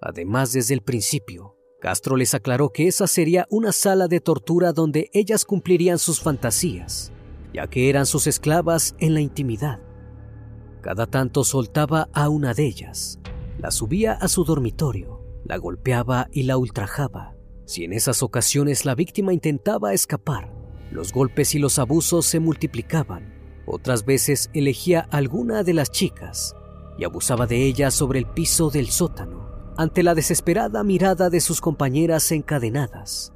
Además, 0.00 0.52
desde 0.52 0.74
el 0.74 0.82
principio, 0.82 1.56
Castro 1.80 2.16
les 2.16 2.34
aclaró 2.34 2.70
que 2.70 2.88
esa 2.88 3.06
sería 3.06 3.46
una 3.48 3.70
sala 3.70 4.08
de 4.08 4.20
tortura 4.20 4.72
donde 4.72 5.08
ellas 5.12 5.44
cumplirían 5.44 5.98
sus 5.98 6.20
fantasías, 6.20 7.12
ya 7.52 7.66
que 7.68 7.88
eran 7.88 8.06
sus 8.06 8.26
esclavas 8.26 8.94
en 8.98 9.14
la 9.14 9.20
intimidad. 9.20 9.80
Cada 10.80 11.06
tanto 11.06 11.44
soltaba 11.44 12.08
a 12.12 12.28
una 12.28 12.54
de 12.54 12.66
ellas, 12.66 13.18
la 13.58 13.70
subía 13.70 14.12
a 14.12 14.28
su 14.28 14.44
dormitorio, 14.44 15.22
la 15.44 15.56
golpeaba 15.56 16.28
y 16.32 16.44
la 16.44 16.56
ultrajaba. 16.56 17.34
Si 17.64 17.84
en 17.84 17.92
esas 17.92 18.22
ocasiones 18.22 18.84
la 18.84 18.94
víctima 18.94 19.32
intentaba 19.32 19.92
escapar, 19.92 20.52
los 20.90 21.12
golpes 21.12 21.54
y 21.54 21.58
los 21.58 21.78
abusos 21.78 22.24
se 22.24 22.40
multiplicaban. 22.40 23.34
Otras 23.66 24.06
veces 24.06 24.48
elegía 24.54 25.00
alguna 25.10 25.62
de 25.62 25.74
las 25.74 25.90
chicas 25.90 26.54
y 26.98 27.04
abusaba 27.04 27.46
de 27.46 27.64
ellas 27.64 27.94
sobre 27.94 28.18
el 28.18 28.26
piso 28.26 28.70
del 28.70 28.88
sótano, 28.88 29.48
ante 29.76 30.02
la 30.02 30.14
desesperada 30.14 30.82
mirada 30.82 31.28
de 31.30 31.40
sus 31.40 31.60
compañeras 31.60 32.32
encadenadas. 32.32 33.32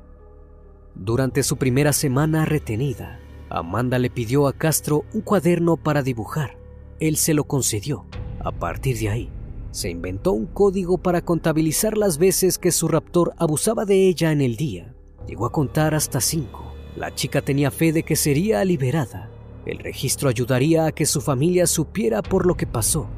Durante 0.95 1.43
su 1.43 1.57
primera 1.57 1.93
semana 1.93 2.45
retenida, 2.45 3.21
Amanda 3.59 3.99
le 3.99 4.09
pidió 4.09 4.47
a 4.47 4.55
Castro 4.55 5.05
un 5.13 5.21
cuaderno 5.21 5.77
para 5.77 6.03
dibujar. 6.03 6.57
Él 7.01 7.17
se 7.17 7.35
lo 7.35 7.45
concedió. 7.45 8.07
A 8.41 8.51
partir 8.51 8.99
de 8.99 9.11
ahí, 9.11 9.31
se 9.73 9.91
inventó 9.91 10.33
un 10.33 10.47
código 10.47 10.97
para 10.97 11.21
contabilizar 11.21 11.99
las 11.99 12.17
veces 12.17 12.59
que 12.59 12.73
su 12.73 12.89
raptor 12.89 13.35
abusaba 13.37 13.85
de 13.85 14.09
ella 14.09 14.33
en 14.33 14.41
el 14.41 14.57
día. 14.57 14.95
Llegó 15.27 15.45
a 15.45 15.53
contar 15.53 15.95
hasta 15.95 16.21
cinco. 16.21 16.73
La 16.97 17.15
chica 17.15 17.43
tenía 17.43 17.71
fe 17.71 17.93
de 17.93 18.05
que 18.05 18.17
sería 18.17 18.65
liberada. 18.65 19.31
El 19.67 19.79
registro 19.79 20.31
ayudaría 20.31 20.87
a 20.87 20.93
que 20.93 21.05
su 21.05 21.21
familia 21.21 21.67
supiera 21.67 22.23
por 22.23 22.47
lo 22.47 22.57
que 22.57 22.67
pasó, 22.67 23.09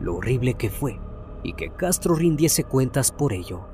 lo 0.00 0.16
horrible 0.16 0.54
que 0.54 0.68
fue 0.68 0.98
y 1.44 1.52
que 1.52 1.70
Castro 1.70 2.16
rindiese 2.16 2.64
cuentas 2.64 3.12
por 3.12 3.32
ello. 3.32 3.68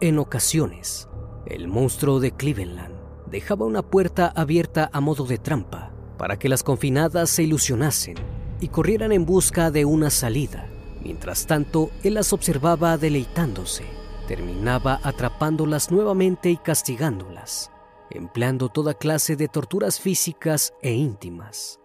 En 0.00 0.18
ocasiones, 0.18 1.08
el 1.46 1.68
monstruo 1.68 2.20
de 2.20 2.32
Cleveland 2.32 2.91
dejaba 3.32 3.64
una 3.64 3.82
puerta 3.82 4.26
abierta 4.28 4.90
a 4.92 5.00
modo 5.00 5.24
de 5.24 5.38
trampa 5.38 5.90
para 6.18 6.38
que 6.38 6.50
las 6.50 6.62
confinadas 6.62 7.30
se 7.30 7.42
ilusionasen 7.42 8.16
y 8.60 8.68
corrieran 8.68 9.10
en 9.10 9.24
busca 9.24 9.72
de 9.72 9.86
una 9.86 10.10
salida. 10.10 10.68
Mientras 11.02 11.46
tanto, 11.46 11.90
él 12.04 12.14
las 12.14 12.32
observaba 12.32 12.96
deleitándose. 12.96 13.84
Terminaba 14.28 15.00
atrapándolas 15.02 15.90
nuevamente 15.90 16.50
y 16.50 16.58
castigándolas, 16.58 17.72
empleando 18.10 18.68
toda 18.68 18.94
clase 18.94 19.34
de 19.34 19.48
torturas 19.48 19.98
físicas 19.98 20.74
e 20.80 20.92
íntimas. 20.92 21.80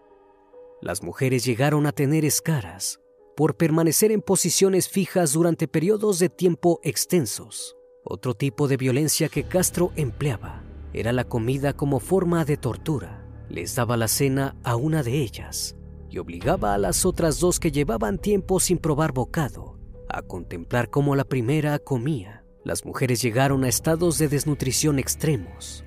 Las 0.80 1.02
mujeres 1.02 1.44
llegaron 1.44 1.86
a 1.86 1.92
tener 1.92 2.24
escaras, 2.24 3.00
por 3.36 3.56
permanecer 3.56 4.12
en 4.12 4.20
posiciones 4.20 4.88
fijas 4.88 5.32
durante 5.32 5.66
periodos 5.66 6.20
de 6.20 6.28
tiempo 6.28 6.78
extensos. 6.84 7.76
Otro 8.04 8.34
tipo 8.34 8.68
de 8.68 8.76
violencia 8.76 9.28
que 9.28 9.42
Castro 9.42 9.90
empleaba 9.96 10.67
era 10.92 11.12
la 11.12 11.24
comida 11.24 11.72
como 11.72 12.00
forma 12.00 12.44
de 12.44 12.56
tortura. 12.56 13.24
Les 13.48 13.74
daba 13.74 13.96
la 13.96 14.08
cena 14.08 14.56
a 14.62 14.76
una 14.76 15.02
de 15.02 15.20
ellas 15.20 15.76
y 16.10 16.18
obligaba 16.18 16.74
a 16.74 16.78
las 16.78 17.04
otras 17.04 17.40
dos 17.40 17.60
que 17.60 17.70
llevaban 17.70 18.18
tiempo 18.18 18.60
sin 18.60 18.78
probar 18.78 19.12
bocado 19.12 19.78
a 20.08 20.22
contemplar 20.22 20.90
cómo 20.90 21.14
la 21.14 21.24
primera 21.24 21.78
comía. 21.78 22.44
Las 22.64 22.84
mujeres 22.84 23.22
llegaron 23.22 23.64
a 23.64 23.68
estados 23.68 24.18
de 24.18 24.28
desnutrición 24.28 24.98
extremos. 24.98 25.84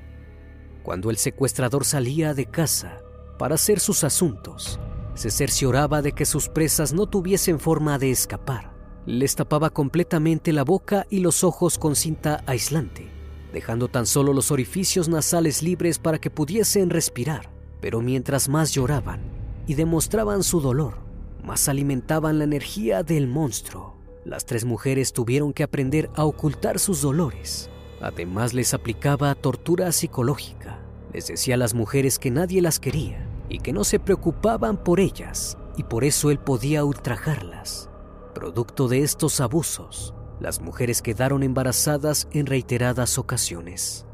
Cuando 0.84 1.10
el 1.10 1.18
secuestrador 1.18 1.86
salía 1.86 2.34
de 2.34 2.46
casa 2.46 3.00
para 3.38 3.56
hacer 3.56 3.80
sus 3.80 4.04
asuntos, 4.04 4.80
se 5.14 5.30
cercioraba 5.30 6.02
de 6.02 6.14
que 6.14 6.26
sus 6.26 6.50
presas 6.50 6.94
no 6.94 7.08
tuviesen 7.08 7.60
forma 7.60 7.98
de 8.00 8.12
escapar. 8.12 8.72
Les 9.06 9.36
tapaba 9.36 9.72
completamente 9.72 10.54
la 10.54 10.64
boca 10.64 11.06
y 11.10 11.20
los 11.20 11.44
ojos 11.44 11.78
con 11.78 11.96
cinta 11.96 12.44
aislante, 12.46 13.08
dejando 13.54 13.88
tan 13.88 14.06
solo 14.06 14.34
los 14.34 14.52
orificios 14.52 15.10
nasales 15.10 15.64
libres 15.64 16.00
para 16.00 16.20
que 16.20 16.30
pudiesen 16.30 16.90
respirar. 16.90 17.50
Pero 17.80 18.02
mientras 18.02 18.50
más 18.50 18.74
lloraban 18.74 19.22
y 19.68 19.76
demostraban 19.76 20.44
su 20.44 20.62
dolor, 20.62 20.96
más 21.44 21.68
alimentaban 21.68 22.38
la 22.38 22.44
energía 22.44 23.04
del 23.04 23.28
monstruo. 23.28 23.98
Las 24.24 24.46
tres 24.46 24.66
mujeres 24.66 25.14
tuvieron 25.14 25.52
que 25.54 25.64
aprender 25.64 26.10
a 26.16 26.26
ocultar 26.26 26.78
sus 26.80 27.02
dolores. 27.02 27.70
Además 28.02 28.54
les 28.54 28.74
aplicaba 28.74 29.34
tortura 29.36 29.92
psicológica. 29.92 30.80
Les 31.14 31.28
decía 31.28 31.56
a 31.56 31.58
las 31.58 31.74
mujeres 31.74 32.20
que 32.20 32.32
nadie 32.32 32.62
las 32.62 32.80
quería 32.80 33.28
y 33.50 33.60
que 33.60 33.74
no 33.74 33.84
se 33.84 34.00
preocupaban 34.00 34.78
por 34.78 35.00
ellas 35.00 35.58
y 35.76 35.84
por 35.84 36.04
eso 36.04 36.32
él 36.32 36.40
podía 36.40 36.86
ultrajarlas. 36.86 37.90
Producto 38.34 38.88
de 38.88 39.02
estos 39.02 39.42
abusos, 39.42 40.14
las 40.42 40.60
mujeres 40.60 41.02
quedaron 41.02 41.44
embarazadas 41.44 42.28
en 42.32 42.48
reiteradas 42.48 43.18
ocasiones. 43.18 44.06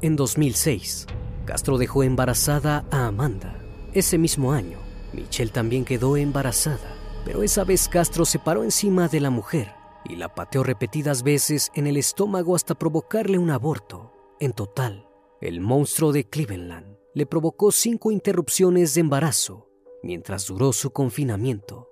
En 0.00 0.16
2006, 0.16 1.06
Castro 1.44 1.76
dejó 1.76 2.02
embarazada 2.02 2.86
a 2.90 3.06
Amanda. 3.06 3.60
Ese 3.92 4.16
mismo 4.16 4.52
año, 4.52 4.78
Michelle 5.12 5.52
también 5.52 5.84
quedó 5.84 6.16
embarazada, 6.16 6.96
pero 7.24 7.42
esa 7.42 7.64
vez 7.64 7.88
Castro 7.88 8.24
se 8.24 8.38
paró 8.38 8.64
encima 8.64 9.08
de 9.08 9.20
la 9.20 9.30
mujer 9.30 9.72
y 10.04 10.16
la 10.16 10.34
pateó 10.34 10.62
repetidas 10.62 11.22
veces 11.22 11.70
en 11.74 11.86
el 11.86 11.98
estómago 11.98 12.56
hasta 12.56 12.74
provocarle 12.74 13.38
un 13.38 13.50
aborto. 13.50 14.12
En 14.40 14.52
total, 14.52 15.08
el 15.40 15.60
monstruo 15.60 16.12
de 16.12 16.24
Cleveland 16.24 16.96
le 17.14 17.26
provocó 17.26 17.70
cinco 17.70 18.10
interrupciones 18.12 18.94
de 18.94 19.00
embarazo 19.02 19.68
mientras 20.02 20.46
duró 20.46 20.72
su 20.72 20.90
confinamiento. 20.90 21.87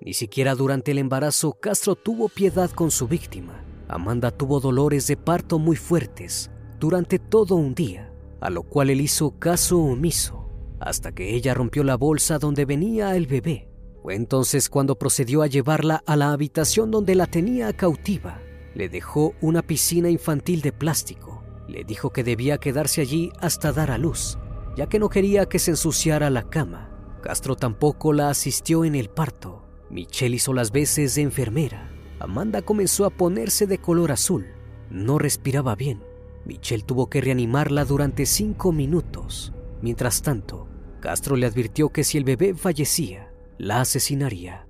Ni 0.00 0.14
siquiera 0.14 0.54
durante 0.54 0.92
el 0.92 0.98
embarazo 0.98 1.52
Castro 1.52 1.94
tuvo 1.94 2.28
piedad 2.28 2.70
con 2.70 2.90
su 2.90 3.06
víctima. 3.06 3.64
Amanda 3.88 4.30
tuvo 4.30 4.60
dolores 4.60 5.06
de 5.06 5.16
parto 5.16 5.58
muy 5.58 5.76
fuertes 5.76 6.50
durante 6.78 7.18
todo 7.18 7.56
un 7.56 7.74
día, 7.74 8.12
a 8.40 8.50
lo 8.50 8.62
cual 8.62 8.90
él 8.90 9.00
hizo 9.00 9.38
caso 9.38 9.78
omiso, 9.78 10.48
hasta 10.78 11.12
que 11.12 11.34
ella 11.34 11.54
rompió 11.54 11.84
la 11.84 11.96
bolsa 11.96 12.38
donde 12.38 12.64
venía 12.64 13.14
el 13.16 13.26
bebé. 13.26 13.68
Fue 14.02 14.14
entonces 14.14 14.70
cuando 14.70 14.96
procedió 14.96 15.42
a 15.42 15.46
llevarla 15.46 16.02
a 16.06 16.16
la 16.16 16.32
habitación 16.32 16.90
donde 16.90 17.14
la 17.14 17.26
tenía 17.26 17.72
cautiva. 17.74 18.40
Le 18.74 18.88
dejó 18.88 19.34
una 19.42 19.62
piscina 19.62 20.08
infantil 20.08 20.62
de 20.62 20.72
plástico 20.72 21.40
le 21.70 21.84
dijo 21.84 22.10
que 22.10 22.24
debía 22.24 22.58
quedarse 22.58 23.00
allí 23.00 23.32
hasta 23.40 23.72
dar 23.72 23.90
a 23.90 23.98
luz, 23.98 24.38
ya 24.76 24.88
que 24.88 24.98
no 24.98 25.08
quería 25.08 25.46
que 25.46 25.58
se 25.58 25.70
ensuciara 25.70 26.28
la 26.28 26.50
cama. 26.50 26.90
Castro 27.22 27.54
tampoco 27.56 28.12
la 28.12 28.28
asistió 28.30 28.84
en 28.84 28.94
el 28.94 29.08
parto. 29.08 29.59
Michelle 29.90 30.36
hizo 30.36 30.54
las 30.54 30.70
veces 30.70 31.16
de 31.16 31.22
enfermera. 31.22 31.90
Amanda 32.20 32.62
comenzó 32.62 33.06
a 33.06 33.10
ponerse 33.10 33.66
de 33.66 33.78
color 33.78 34.12
azul. 34.12 34.46
No 34.88 35.18
respiraba 35.18 35.74
bien. 35.74 36.02
Michelle 36.44 36.84
tuvo 36.84 37.10
que 37.10 37.20
reanimarla 37.20 37.84
durante 37.84 38.24
cinco 38.24 38.72
minutos. 38.72 39.52
Mientras 39.82 40.22
tanto, 40.22 40.68
Castro 41.00 41.34
le 41.34 41.46
advirtió 41.46 41.88
que 41.88 42.04
si 42.04 42.18
el 42.18 42.24
bebé 42.24 42.54
fallecía, 42.54 43.32
la 43.58 43.80
asesinaría. 43.80 44.66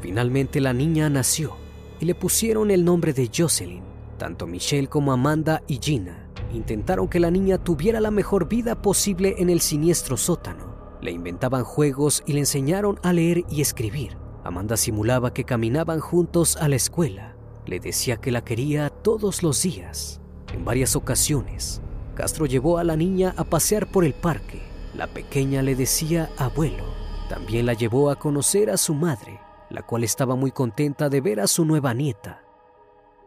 Finalmente 0.00 0.60
la 0.60 0.72
niña 0.72 1.10
nació 1.10 1.56
y 2.00 2.04
le 2.04 2.14
pusieron 2.14 2.70
el 2.70 2.84
nombre 2.84 3.12
de 3.12 3.30
Jocelyn. 3.34 3.82
Tanto 4.18 4.46
Michelle 4.46 4.88
como 4.88 5.12
Amanda 5.12 5.62
y 5.66 5.78
Gina 5.82 6.28
intentaron 6.52 7.08
que 7.08 7.20
la 7.20 7.30
niña 7.30 7.58
tuviera 7.58 8.00
la 8.00 8.10
mejor 8.10 8.48
vida 8.48 8.80
posible 8.80 9.34
en 9.38 9.50
el 9.50 9.60
siniestro 9.60 10.16
sótano. 10.16 10.98
Le 11.02 11.10
inventaban 11.10 11.64
juegos 11.64 12.22
y 12.26 12.32
le 12.34 12.40
enseñaron 12.40 12.98
a 13.02 13.12
leer 13.12 13.44
y 13.50 13.60
escribir. 13.60 14.27
Amanda 14.44 14.76
simulaba 14.76 15.32
que 15.32 15.44
caminaban 15.44 16.00
juntos 16.00 16.56
a 16.56 16.68
la 16.68 16.76
escuela. 16.76 17.36
Le 17.66 17.80
decía 17.80 18.16
que 18.16 18.30
la 18.30 18.44
quería 18.44 18.90
todos 18.90 19.42
los 19.42 19.62
días. 19.62 20.20
En 20.52 20.64
varias 20.64 20.96
ocasiones, 20.96 21.82
Castro 22.14 22.46
llevó 22.46 22.78
a 22.78 22.84
la 22.84 22.96
niña 22.96 23.34
a 23.36 23.44
pasear 23.44 23.90
por 23.90 24.04
el 24.04 24.14
parque. 24.14 24.62
La 24.94 25.06
pequeña 25.06 25.62
le 25.62 25.74
decía 25.74 26.30
abuelo. 26.38 26.84
También 27.28 27.66
la 27.66 27.74
llevó 27.74 28.10
a 28.10 28.16
conocer 28.16 28.70
a 28.70 28.76
su 28.76 28.94
madre, 28.94 29.38
la 29.70 29.82
cual 29.82 30.02
estaba 30.02 30.34
muy 30.34 30.50
contenta 30.50 31.08
de 31.08 31.20
ver 31.20 31.40
a 31.40 31.46
su 31.46 31.64
nueva 31.64 31.92
nieta. 31.92 32.42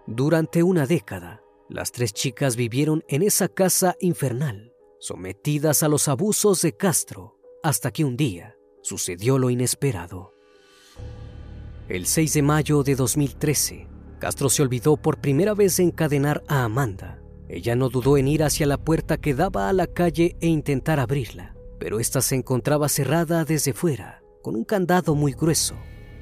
Durante 0.07 0.63
una 0.63 0.87
década, 0.87 1.43
las 1.69 1.91
tres 1.91 2.13
chicas 2.13 2.55
vivieron 2.55 3.03
en 3.07 3.21
esa 3.21 3.47
casa 3.47 3.95
infernal, 3.99 4.73
sometidas 4.99 5.83
a 5.83 5.87
los 5.87 6.07
abusos 6.07 6.61
de 6.61 6.75
Castro, 6.75 7.37
hasta 7.63 7.91
que 7.91 8.03
un 8.03 8.17
día 8.17 8.57
sucedió 8.81 9.37
lo 9.37 9.49
inesperado. 9.49 10.33
El 11.91 12.05
6 12.05 12.35
de 12.35 12.41
mayo 12.41 12.83
de 12.83 12.95
2013, 12.95 13.85
Castro 14.17 14.47
se 14.47 14.61
olvidó 14.61 14.95
por 14.95 15.19
primera 15.19 15.53
vez 15.53 15.75
de 15.75 15.83
encadenar 15.83 16.41
a 16.47 16.63
Amanda. 16.63 17.19
Ella 17.49 17.75
no 17.75 17.89
dudó 17.89 18.15
en 18.15 18.29
ir 18.29 18.45
hacia 18.45 18.65
la 18.65 18.77
puerta 18.77 19.17
que 19.17 19.33
daba 19.33 19.67
a 19.67 19.73
la 19.73 19.87
calle 19.87 20.37
e 20.39 20.47
intentar 20.47 21.01
abrirla, 21.01 21.53
pero 21.79 21.99
ésta 21.99 22.21
se 22.21 22.35
encontraba 22.35 22.87
cerrada 22.87 23.43
desde 23.43 23.73
fuera, 23.73 24.23
con 24.41 24.55
un 24.55 24.63
candado 24.63 25.15
muy 25.15 25.33
grueso. 25.33 25.75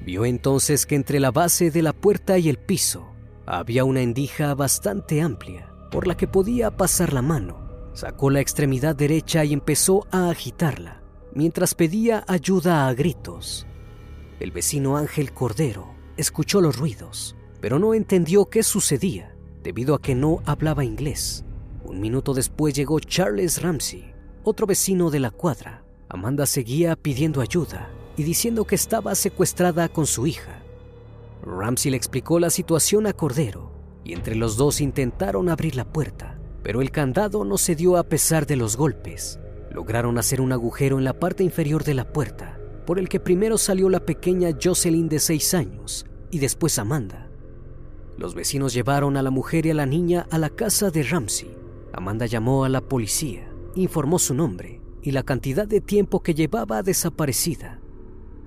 Vio 0.04 0.26
entonces 0.26 0.88
que 0.88 0.96
entre 0.96 1.20
la 1.20 1.30
base 1.30 1.70
de 1.70 1.84
la 1.84 1.94
puerta 1.94 2.40
y 2.40 2.50
el 2.50 2.58
piso 2.58 3.08
había 3.46 3.84
una 3.84 4.02
endija 4.02 4.56
bastante 4.56 5.22
amplia. 5.22 5.72
por 5.92 6.08
la 6.08 6.18
que 6.18 6.28
podía 6.28 6.76
pasar 6.76 7.14
la 7.14 7.22
mano. 7.22 7.92
Sacó 7.94 8.32
la 8.32 8.42
extremidad 8.42 8.96
derecha 8.96 9.46
y 9.46 9.54
empezó 9.54 10.08
a 10.10 10.32
agitarla, 10.32 11.04
mientras 11.36 11.76
pedía 11.76 12.24
ayuda 12.28 12.88
a 12.88 12.94
gritos. 12.96 13.68
El 14.40 14.52
vecino 14.52 14.96
Ángel 14.96 15.34
Cordero 15.34 15.94
escuchó 16.16 16.62
los 16.62 16.78
ruidos, 16.78 17.36
pero 17.60 17.78
no 17.78 17.94
entendió 17.94 18.46
qué 18.46 18.64
sucedía, 18.64 19.36
debido 19.64 19.96
a 19.96 20.02
que 20.02 20.16
no 20.16 20.42
hablaba 20.46 20.86
inglés. 20.86 21.44
Un 21.84 22.00
minuto 22.00 22.34
después 22.34 22.74
llegó 22.74 23.02
Charles 23.02 23.62
Ramsey, 23.62 24.14
otro 24.44 24.66
vecino 24.66 25.10
de 25.10 25.20
la 25.20 25.32
cuadra. 25.32 25.84
Amanda 26.08 26.46
seguía 26.46 26.96
pidiendo 26.96 27.42
ayuda 27.42 27.90
y 28.16 28.24
diciendo 28.24 28.64
que 28.64 28.76
estaba 28.76 29.14
secuestrada 29.14 29.90
con 29.90 30.06
su 30.06 30.26
hija. 30.26 30.64
Ramsey 31.44 31.92
le 31.92 31.98
explicó 31.98 32.40
la 32.40 32.50
situación 32.50 33.08
a 33.08 33.14
Cordero 33.14 33.74
y 34.06 34.14
entre 34.14 34.36
los 34.36 34.56
dos 34.56 34.80
intentaron 34.80 35.50
abrir 35.50 35.76
la 35.76 35.86
puerta, 35.86 36.40
pero 36.64 36.82
el 36.82 36.92
candado 36.92 37.44
no 37.44 37.58
se 37.58 37.76
dio 37.76 37.98
a 37.98 38.04
pesar 38.04 38.46
de 38.46 38.56
los 38.56 38.78
golpes. 38.78 39.38
Lograron 39.70 40.18
hacer 40.18 40.40
un 40.40 40.54
agujero 40.54 40.98
en 40.98 41.04
la 41.04 41.20
parte 41.20 41.44
inferior 41.44 41.84
de 41.84 41.94
la 41.94 42.12
puerta, 42.12 42.59
por 42.90 42.98
el 42.98 43.08
que 43.08 43.20
primero 43.20 43.60
salió 43.60 43.88
la 43.88 44.04
pequeña 44.04 44.50
Jocelyn 44.60 45.10
de 45.10 45.20
seis 45.20 45.54
años 45.54 46.08
y 46.32 46.40
después 46.40 46.80
Amanda. 46.80 47.30
Los 48.18 48.34
vecinos 48.34 48.74
llevaron 48.74 49.16
a 49.16 49.22
la 49.22 49.30
mujer 49.30 49.68
y 49.68 49.70
a 49.70 49.76
la 49.76 49.86
niña 49.86 50.26
a 50.32 50.40
la 50.40 50.50
casa 50.50 50.90
de 50.90 51.04
Ramsey. 51.04 51.56
Amanda 51.94 52.26
llamó 52.26 52.64
a 52.64 52.70
la 52.70 52.82
policía, 52.82 53.48
informó 53.76 54.18
su 54.18 54.34
nombre 54.34 54.82
y 55.04 55.12
la 55.12 55.22
cantidad 55.22 55.68
de 55.68 55.82
tiempo 55.82 56.24
que 56.24 56.34
llevaba 56.34 56.82
desaparecida. 56.82 57.80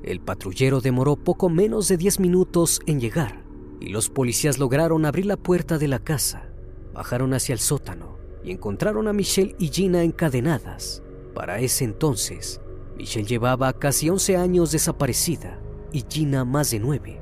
El 0.03 0.19
patrullero 0.19 0.81
demoró 0.81 1.15
poco 1.15 1.49
menos 1.49 1.87
de 1.87 1.97
10 1.97 2.19
minutos 2.19 2.81
en 2.87 2.99
llegar 2.99 3.45
y 3.79 3.91
los 3.91 4.11
policías 4.11 4.59
lograron 4.59 5.05
abrir 5.05 5.27
la 5.27 5.37
puerta 5.37 5.79
de 5.79 5.87
la 5.87 6.01
casa. 6.01 6.49
Bajaron 6.93 7.33
hacia 7.33 7.53
el 7.53 7.61
sótano 7.61 8.19
y 8.43 8.51
encontraron 8.51 9.07
a 9.07 9.13
Michelle 9.13 9.55
y 9.61 9.69
Gina 9.69 10.03
encadenadas. 10.03 11.01
Para 11.33 11.61
ese 11.61 11.85
entonces, 11.85 12.61
Michelle 13.03 13.27
llevaba 13.27 13.73
casi 13.73 14.11
11 14.11 14.37
años 14.37 14.71
desaparecida 14.71 15.59
y 15.91 16.05
Gina 16.09 16.45
más 16.45 16.71
de 16.71 16.79
9. 16.79 17.21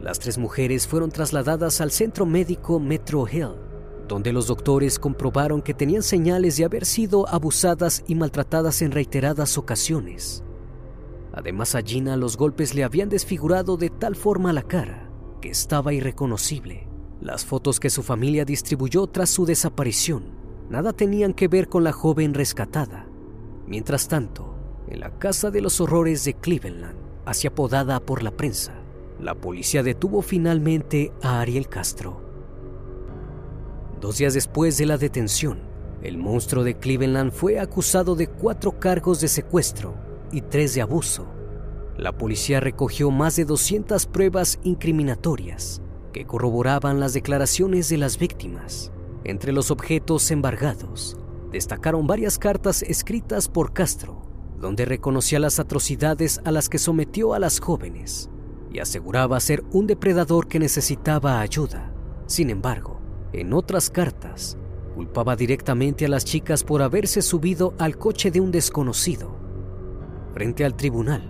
Las 0.00 0.18
tres 0.18 0.38
mujeres 0.38 0.88
fueron 0.88 1.12
trasladadas 1.12 1.80
al 1.80 1.92
centro 1.92 2.26
médico 2.26 2.80
Metro 2.80 3.24
Hill, 3.30 3.54
donde 4.08 4.32
los 4.32 4.48
doctores 4.48 4.98
comprobaron 4.98 5.62
que 5.62 5.72
tenían 5.72 6.02
señales 6.02 6.56
de 6.56 6.64
haber 6.64 6.84
sido 6.84 7.28
abusadas 7.28 8.02
y 8.08 8.16
maltratadas 8.16 8.82
en 8.82 8.90
reiteradas 8.90 9.56
ocasiones. 9.56 10.42
Además 11.32 11.76
a 11.76 11.82
Gina 11.82 12.16
los 12.16 12.36
golpes 12.36 12.74
le 12.74 12.82
habían 12.82 13.08
desfigurado 13.08 13.76
de 13.76 13.90
tal 13.90 14.16
forma 14.16 14.52
la 14.52 14.62
cara 14.62 15.08
que 15.40 15.48
estaba 15.48 15.92
irreconocible. 15.92 16.88
Las 17.20 17.44
fotos 17.44 17.78
que 17.78 17.88
su 17.88 18.02
familia 18.02 18.44
distribuyó 18.44 19.06
tras 19.06 19.30
su 19.30 19.46
desaparición 19.46 20.24
nada 20.68 20.92
tenían 20.92 21.34
que 21.34 21.46
ver 21.46 21.68
con 21.68 21.84
la 21.84 21.92
joven 21.92 22.34
rescatada. 22.34 23.06
Mientras 23.68 24.08
tanto, 24.08 24.53
en 24.94 25.00
la 25.00 25.10
casa 25.18 25.50
de 25.50 25.60
los 25.60 25.80
horrores 25.80 26.24
de 26.24 26.34
Cleveland, 26.34 26.96
así 27.24 27.48
apodada 27.48 27.98
por 27.98 28.22
la 28.22 28.30
prensa, 28.30 28.74
la 29.20 29.34
policía 29.34 29.82
detuvo 29.82 30.22
finalmente 30.22 31.12
a 31.20 31.40
Ariel 31.40 31.68
Castro. 31.68 32.20
Dos 34.00 34.18
días 34.18 34.34
después 34.34 34.78
de 34.78 34.86
la 34.86 34.96
detención, 34.96 35.58
el 36.00 36.16
monstruo 36.16 36.62
de 36.62 36.78
Cleveland 36.78 37.32
fue 37.32 37.58
acusado 37.58 38.14
de 38.14 38.28
cuatro 38.28 38.78
cargos 38.78 39.20
de 39.20 39.26
secuestro 39.26 39.96
y 40.30 40.42
tres 40.42 40.74
de 40.74 40.82
abuso. 40.82 41.26
La 41.96 42.16
policía 42.16 42.60
recogió 42.60 43.10
más 43.10 43.34
de 43.34 43.44
200 43.44 44.06
pruebas 44.06 44.60
incriminatorias 44.62 45.82
que 46.12 46.24
corroboraban 46.24 47.00
las 47.00 47.14
declaraciones 47.14 47.88
de 47.88 47.98
las 47.98 48.16
víctimas. 48.16 48.92
Entre 49.24 49.52
los 49.52 49.72
objetos 49.72 50.30
embargados, 50.30 51.16
destacaron 51.50 52.06
varias 52.06 52.38
cartas 52.38 52.82
escritas 52.82 53.48
por 53.48 53.72
Castro, 53.72 54.33
donde 54.58 54.84
reconocía 54.84 55.38
las 55.38 55.58
atrocidades 55.58 56.40
a 56.44 56.50
las 56.50 56.68
que 56.68 56.78
sometió 56.78 57.34
a 57.34 57.38
las 57.38 57.60
jóvenes 57.60 58.30
y 58.72 58.80
aseguraba 58.80 59.38
ser 59.40 59.62
un 59.72 59.86
depredador 59.86 60.48
que 60.48 60.58
necesitaba 60.58 61.40
ayuda. 61.40 61.92
Sin 62.26 62.50
embargo, 62.50 63.00
en 63.32 63.52
otras 63.52 63.90
cartas, 63.90 64.56
culpaba 64.94 65.36
directamente 65.36 66.06
a 66.06 66.08
las 66.08 66.24
chicas 66.24 66.64
por 66.64 66.82
haberse 66.82 67.22
subido 67.22 67.74
al 67.78 67.98
coche 67.98 68.30
de 68.30 68.40
un 68.40 68.50
desconocido 68.50 69.44
Frente 70.34 70.64
al 70.64 70.74
tribunal, 70.74 71.22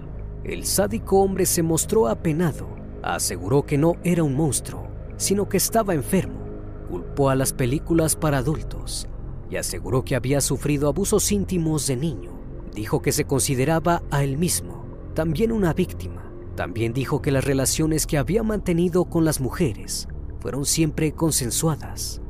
el 0.45 0.65
sádico 0.65 1.21
hombre 1.21 1.45
se 1.45 1.63
mostró 1.63 2.09
apenado. 2.09 2.67
Aseguró 3.03 3.67
que 3.67 3.77
no 3.77 3.97
era 4.03 4.23
un 4.23 4.35
monstruo, 4.35 4.89
sino 5.19 5.47
que 5.47 5.59
estaba 5.59 5.93
enfermo. 5.93 6.41
Culpó 6.89 7.29
a 7.29 7.35
las 7.35 7.53
películas 7.53 8.17
para 8.17 8.39
adultos 8.39 9.07
y 9.51 9.57
aseguró 9.57 10.07
que 10.07 10.17
había 10.17 10.41
sufrido 10.41 10.89
abusos 10.89 11.31
íntimos 11.33 11.87
de 11.87 11.97
niño. 11.97 12.34
Dijo 12.75 13.01
que 13.01 13.13
se 13.13 13.25
consideraba 13.25 14.03
a 14.11 14.25
él 14.25 14.37
mismo 14.37 14.85
también 15.15 15.53
una 15.53 15.73
víctima. 15.73 16.23
También 16.57 16.93
dijo 16.93 17.23
que 17.23 17.31
las 17.31 17.45
relaciones 17.45 18.07
que 18.07 18.19
había 18.19 18.43
mantenido 18.43 19.05
con 19.07 19.25
las 19.25 19.41
mujeres 19.41 20.09
fueron 20.41 20.67
siempre 20.67 21.13
consensuadas. 21.13 22.21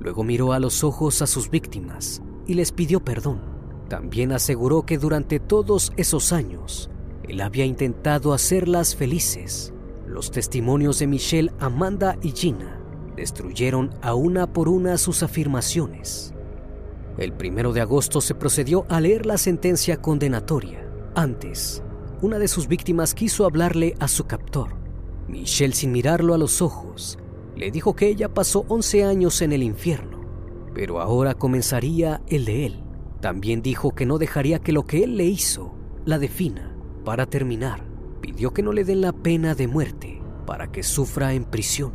Luego 0.00 0.24
miró 0.24 0.52
a 0.52 0.58
los 0.58 0.84
ojos 0.84 1.22
a 1.22 1.26
sus 1.26 1.48
víctimas 1.48 2.22
y 2.46 2.54
les 2.54 2.72
pidió 2.72 3.00
perdón. 3.00 3.40
También 3.88 4.32
aseguró 4.32 4.82
que 4.82 4.98
durante 4.98 5.38
todos 5.38 5.92
esos 5.96 6.32
años, 6.32 6.90
él 7.28 7.40
había 7.40 7.64
intentado 7.64 8.32
hacerlas 8.32 8.96
felices. 8.96 9.72
Los 10.06 10.30
testimonios 10.30 10.98
de 10.98 11.06
Michelle, 11.06 11.52
Amanda 11.58 12.18
y 12.20 12.32
Gina 12.32 12.80
destruyeron 13.16 13.94
a 14.02 14.14
una 14.14 14.52
por 14.52 14.68
una 14.68 14.98
sus 14.98 15.22
afirmaciones. 15.22 16.31
El 17.18 17.32
primero 17.32 17.72
de 17.72 17.82
agosto 17.82 18.20
se 18.20 18.34
procedió 18.34 18.86
a 18.88 19.00
leer 19.00 19.26
la 19.26 19.36
sentencia 19.36 19.98
condenatoria. 20.00 20.88
Antes, 21.14 21.82
una 22.22 22.38
de 22.38 22.48
sus 22.48 22.68
víctimas 22.68 23.14
quiso 23.14 23.44
hablarle 23.44 23.94
a 24.00 24.08
su 24.08 24.24
captor. 24.24 24.76
Michelle, 25.28 25.74
sin 25.74 25.92
mirarlo 25.92 26.34
a 26.34 26.38
los 26.38 26.62
ojos, 26.62 27.18
le 27.54 27.70
dijo 27.70 27.94
que 27.94 28.08
ella 28.08 28.32
pasó 28.32 28.64
11 28.68 29.04
años 29.04 29.42
en 29.42 29.52
el 29.52 29.62
infierno, 29.62 30.20
pero 30.74 31.00
ahora 31.00 31.34
comenzaría 31.34 32.22
el 32.28 32.44
de 32.44 32.66
él. 32.66 32.82
También 33.20 33.60
dijo 33.60 33.94
que 33.94 34.06
no 34.06 34.18
dejaría 34.18 34.58
que 34.58 34.72
lo 34.72 34.84
que 34.84 35.04
él 35.04 35.16
le 35.16 35.24
hizo 35.24 35.74
la 36.04 36.18
defina. 36.18 36.74
Para 37.04 37.26
terminar, 37.26 37.84
pidió 38.20 38.52
que 38.52 38.62
no 38.62 38.72
le 38.72 38.84
den 38.84 39.00
la 39.00 39.12
pena 39.12 39.54
de 39.54 39.68
muerte 39.68 40.22
para 40.46 40.72
que 40.72 40.82
sufra 40.82 41.34
en 41.34 41.44
prisión. 41.44 41.92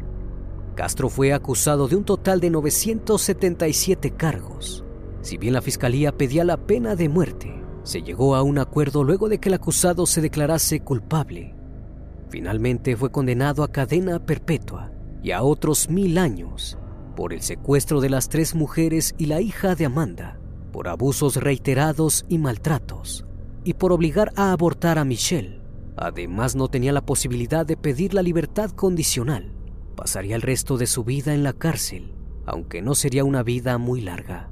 Castro 0.75 1.09
fue 1.09 1.33
acusado 1.33 1.87
de 1.87 1.95
un 1.95 2.03
total 2.03 2.39
de 2.39 2.49
977 2.49 4.11
cargos. 4.11 4.85
Si 5.27 5.37
bien 5.37 5.51
la 5.55 5.61
fiscalía 5.61 6.17
pedía 6.17 6.45
la 6.45 6.55
pena 6.55 6.95
de 6.95 7.09
muerte, 7.09 7.53
se 7.83 8.01
llegó 8.01 8.37
a 8.37 8.43
un 8.43 8.59
acuerdo 8.59 9.03
luego 9.03 9.27
de 9.27 9.39
que 9.39 9.49
el 9.49 9.55
acusado 9.55 10.05
se 10.05 10.21
declarase 10.21 10.79
culpable. 10.79 11.53
Finalmente 12.29 12.95
fue 12.95 13.11
condenado 13.11 13.61
a 13.61 13.69
cadena 13.69 14.25
perpetua 14.25 14.89
y 15.21 15.31
a 15.31 15.43
otros 15.43 15.89
mil 15.89 16.17
años 16.17 16.77
por 17.17 17.33
el 17.33 17.41
secuestro 17.41 17.99
de 17.99 18.09
las 18.09 18.29
tres 18.29 18.55
mujeres 18.55 19.15
y 19.17 19.25
la 19.25 19.41
hija 19.41 19.75
de 19.75 19.83
Amanda, 19.83 20.39
por 20.71 20.87
abusos 20.87 21.35
reiterados 21.35 22.23
y 22.29 22.37
maltratos, 22.37 23.25
y 23.65 23.73
por 23.73 23.91
obligar 23.91 24.31
a 24.37 24.53
abortar 24.53 24.97
a 24.97 25.03
Michelle. 25.03 25.61
Además, 25.97 26.55
no 26.55 26.69
tenía 26.69 26.93
la 26.93 27.05
posibilidad 27.05 27.65
de 27.65 27.75
pedir 27.75 28.13
la 28.13 28.21
libertad 28.21 28.71
condicional. 28.71 29.51
Pasaría 29.97 30.37
el 30.37 30.41
resto 30.41 30.77
de 30.77 30.87
su 30.87 31.03
vida 31.03 31.33
en 31.33 31.43
la 31.43 31.51
cárcel, 31.51 32.15
aunque 32.45 32.81
no 32.81 32.95
sería 32.95 33.25
una 33.25 33.43
vida 33.43 33.77
muy 33.77 33.99
larga. 33.99 34.51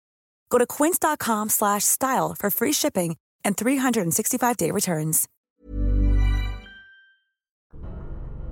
Go 0.51 0.57
to 0.59 0.67
quince.com 0.67 1.49
slash 1.49 1.85
style 1.85 2.35
for 2.37 2.51
free 2.51 2.73
shipping 2.73 3.15
and 3.43 3.55
365-day 3.55 4.71
returns. 4.71 5.27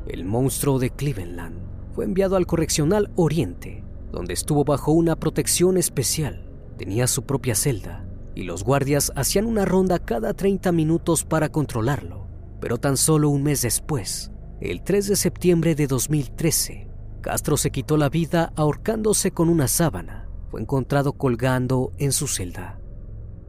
El 0.08 0.26
monstruo 0.26 0.80
de 0.80 0.90
Cleveland 0.90 1.60
fue 1.94 2.06
enviado 2.06 2.36
al 2.36 2.48
Correccional 2.48 3.12
Oriente, 3.16 3.84
donde 4.12 4.34
estuvo 4.34 4.64
bajo 4.64 4.92
una 4.92 5.18
protección 5.18 5.78
especial. 5.78 6.50
Tenía 6.78 7.06
su 7.06 7.24
propia 7.24 7.54
celda 7.54 8.08
y 8.34 8.44
los 8.44 8.64
guardias 8.64 9.12
hacían 9.16 9.46
una 9.46 9.66
ronda 9.66 10.00
cada 10.00 10.34
30 10.34 10.72
minutos 10.72 11.26
para 11.26 11.50
controlarlo. 11.50 12.28
Pero 12.62 12.78
tan 12.78 12.96
solo 12.96 13.30
un 13.30 13.44
mes 13.44 13.62
después, 13.62 14.32
el 14.62 14.84
3 14.84 15.10
de 15.10 15.16
septiembre 15.18 15.76
de 15.76 15.88
2013, 15.88 16.90
Castro 17.22 17.58
se 17.58 17.70
quitó 17.70 17.98
la 17.98 18.10
vida 18.10 18.54
ahorcándose 18.56 19.32
con 19.32 19.50
una 19.50 19.68
sábana. 19.68 20.29
Fue 20.50 20.62
encontrado 20.62 21.14
colgando 21.14 21.92
en 21.98 22.12
su 22.12 22.28
celda. 22.28 22.80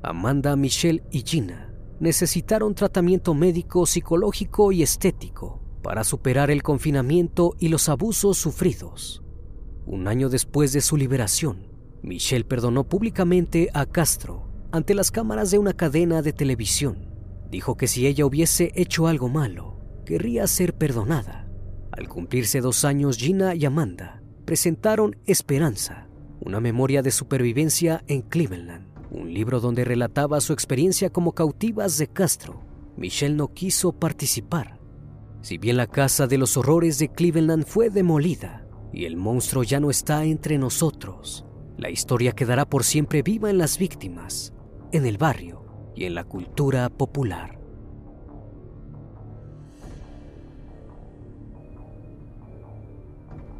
Amanda, 0.02 0.56
Michelle 0.56 1.02
y 1.10 1.22
Gina 1.22 1.74
necesitaron 1.98 2.74
tratamiento 2.74 3.34
médico, 3.34 3.84
psicológico 3.86 4.72
y 4.72 4.82
estético 4.82 5.60
para 5.82 6.04
superar 6.04 6.50
el 6.50 6.62
confinamiento 6.62 7.54
y 7.58 7.68
los 7.68 7.88
abusos 7.88 8.38
sufridos. 8.38 9.22
Un 9.86 10.08
año 10.08 10.28
después 10.28 10.72
de 10.72 10.80
su 10.80 10.96
liberación, 10.96 11.68
Michelle 12.02 12.44
perdonó 12.44 12.84
públicamente 12.84 13.70
a 13.74 13.86
Castro 13.86 14.50
ante 14.72 14.94
las 14.94 15.10
cámaras 15.10 15.50
de 15.50 15.58
una 15.58 15.72
cadena 15.72 16.22
de 16.22 16.32
televisión. 16.32 17.10
Dijo 17.50 17.76
que 17.76 17.86
si 17.86 18.06
ella 18.06 18.24
hubiese 18.24 18.72
hecho 18.74 19.06
algo 19.06 19.28
malo, 19.28 19.80
querría 20.06 20.46
ser 20.46 20.76
perdonada. 20.76 21.48
Al 21.92 22.08
cumplirse 22.08 22.60
dos 22.60 22.84
años, 22.84 23.16
Gina 23.16 23.54
y 23.54 23.64
Amanda 23.64 24.22
presentaron 24.44 25.16
Esperanza, 25.26 26.08
una 26.40 26.60
memoria 26.60 27.02
de 27.02 27.10
supervivencia 27.10 28.02
en 28.06 28.22
Cleveland, 28.22 28.88
un 29.10 29.32
libro 29.32 29.60
donde 29.60 29.84
relataba 29.84 30.40
su 30.40 30.52
experiencia 30.52 31.10
como 31.10 31.32
cautivas 31.32 31.98
de 31.98 32.08
Castro. 32.08 32.62
Michelle 32.96 33.34
no 33.34 33.48
quiso 33.48 33.92
participar. 33.92 34.80
Si 35.42 35.58
bien 35.58 35.76
la 35.76 35.86
casa 35.86 36.26
de 36.26 36.38
los 36.38 36.56
horrores 36.56 36.98
de 36.98 37.08
Cleveland 37.08 37.64
fue 37.64 37.90
demolida 37.90 38.66
y 38.92 39.04
el 39.04 39.16
monstruo 39.16 39.62
ya 39.62 39.80
no 39.80 39.90
está 39.90 40.24
entre 40.24 40.58
nosotros, 40.58 41.44
la 41.76 41.90
historia 41.90 42.32
quedará 42.32 42.66
por 42.66 42.84
siempre 42.84 43.22
viva 43.22 43.48
en 43.48 43.58
las 43.58 43.78
víctimas, 43.78 44.52
en 44.92 45.06
el 45.06 45.16
barrio 45.18 45.64
y 45.94 46.04
en 46.04 46.14
la 46.14 46.24
cultura 46.24 46.88
popular. 46.88 47.59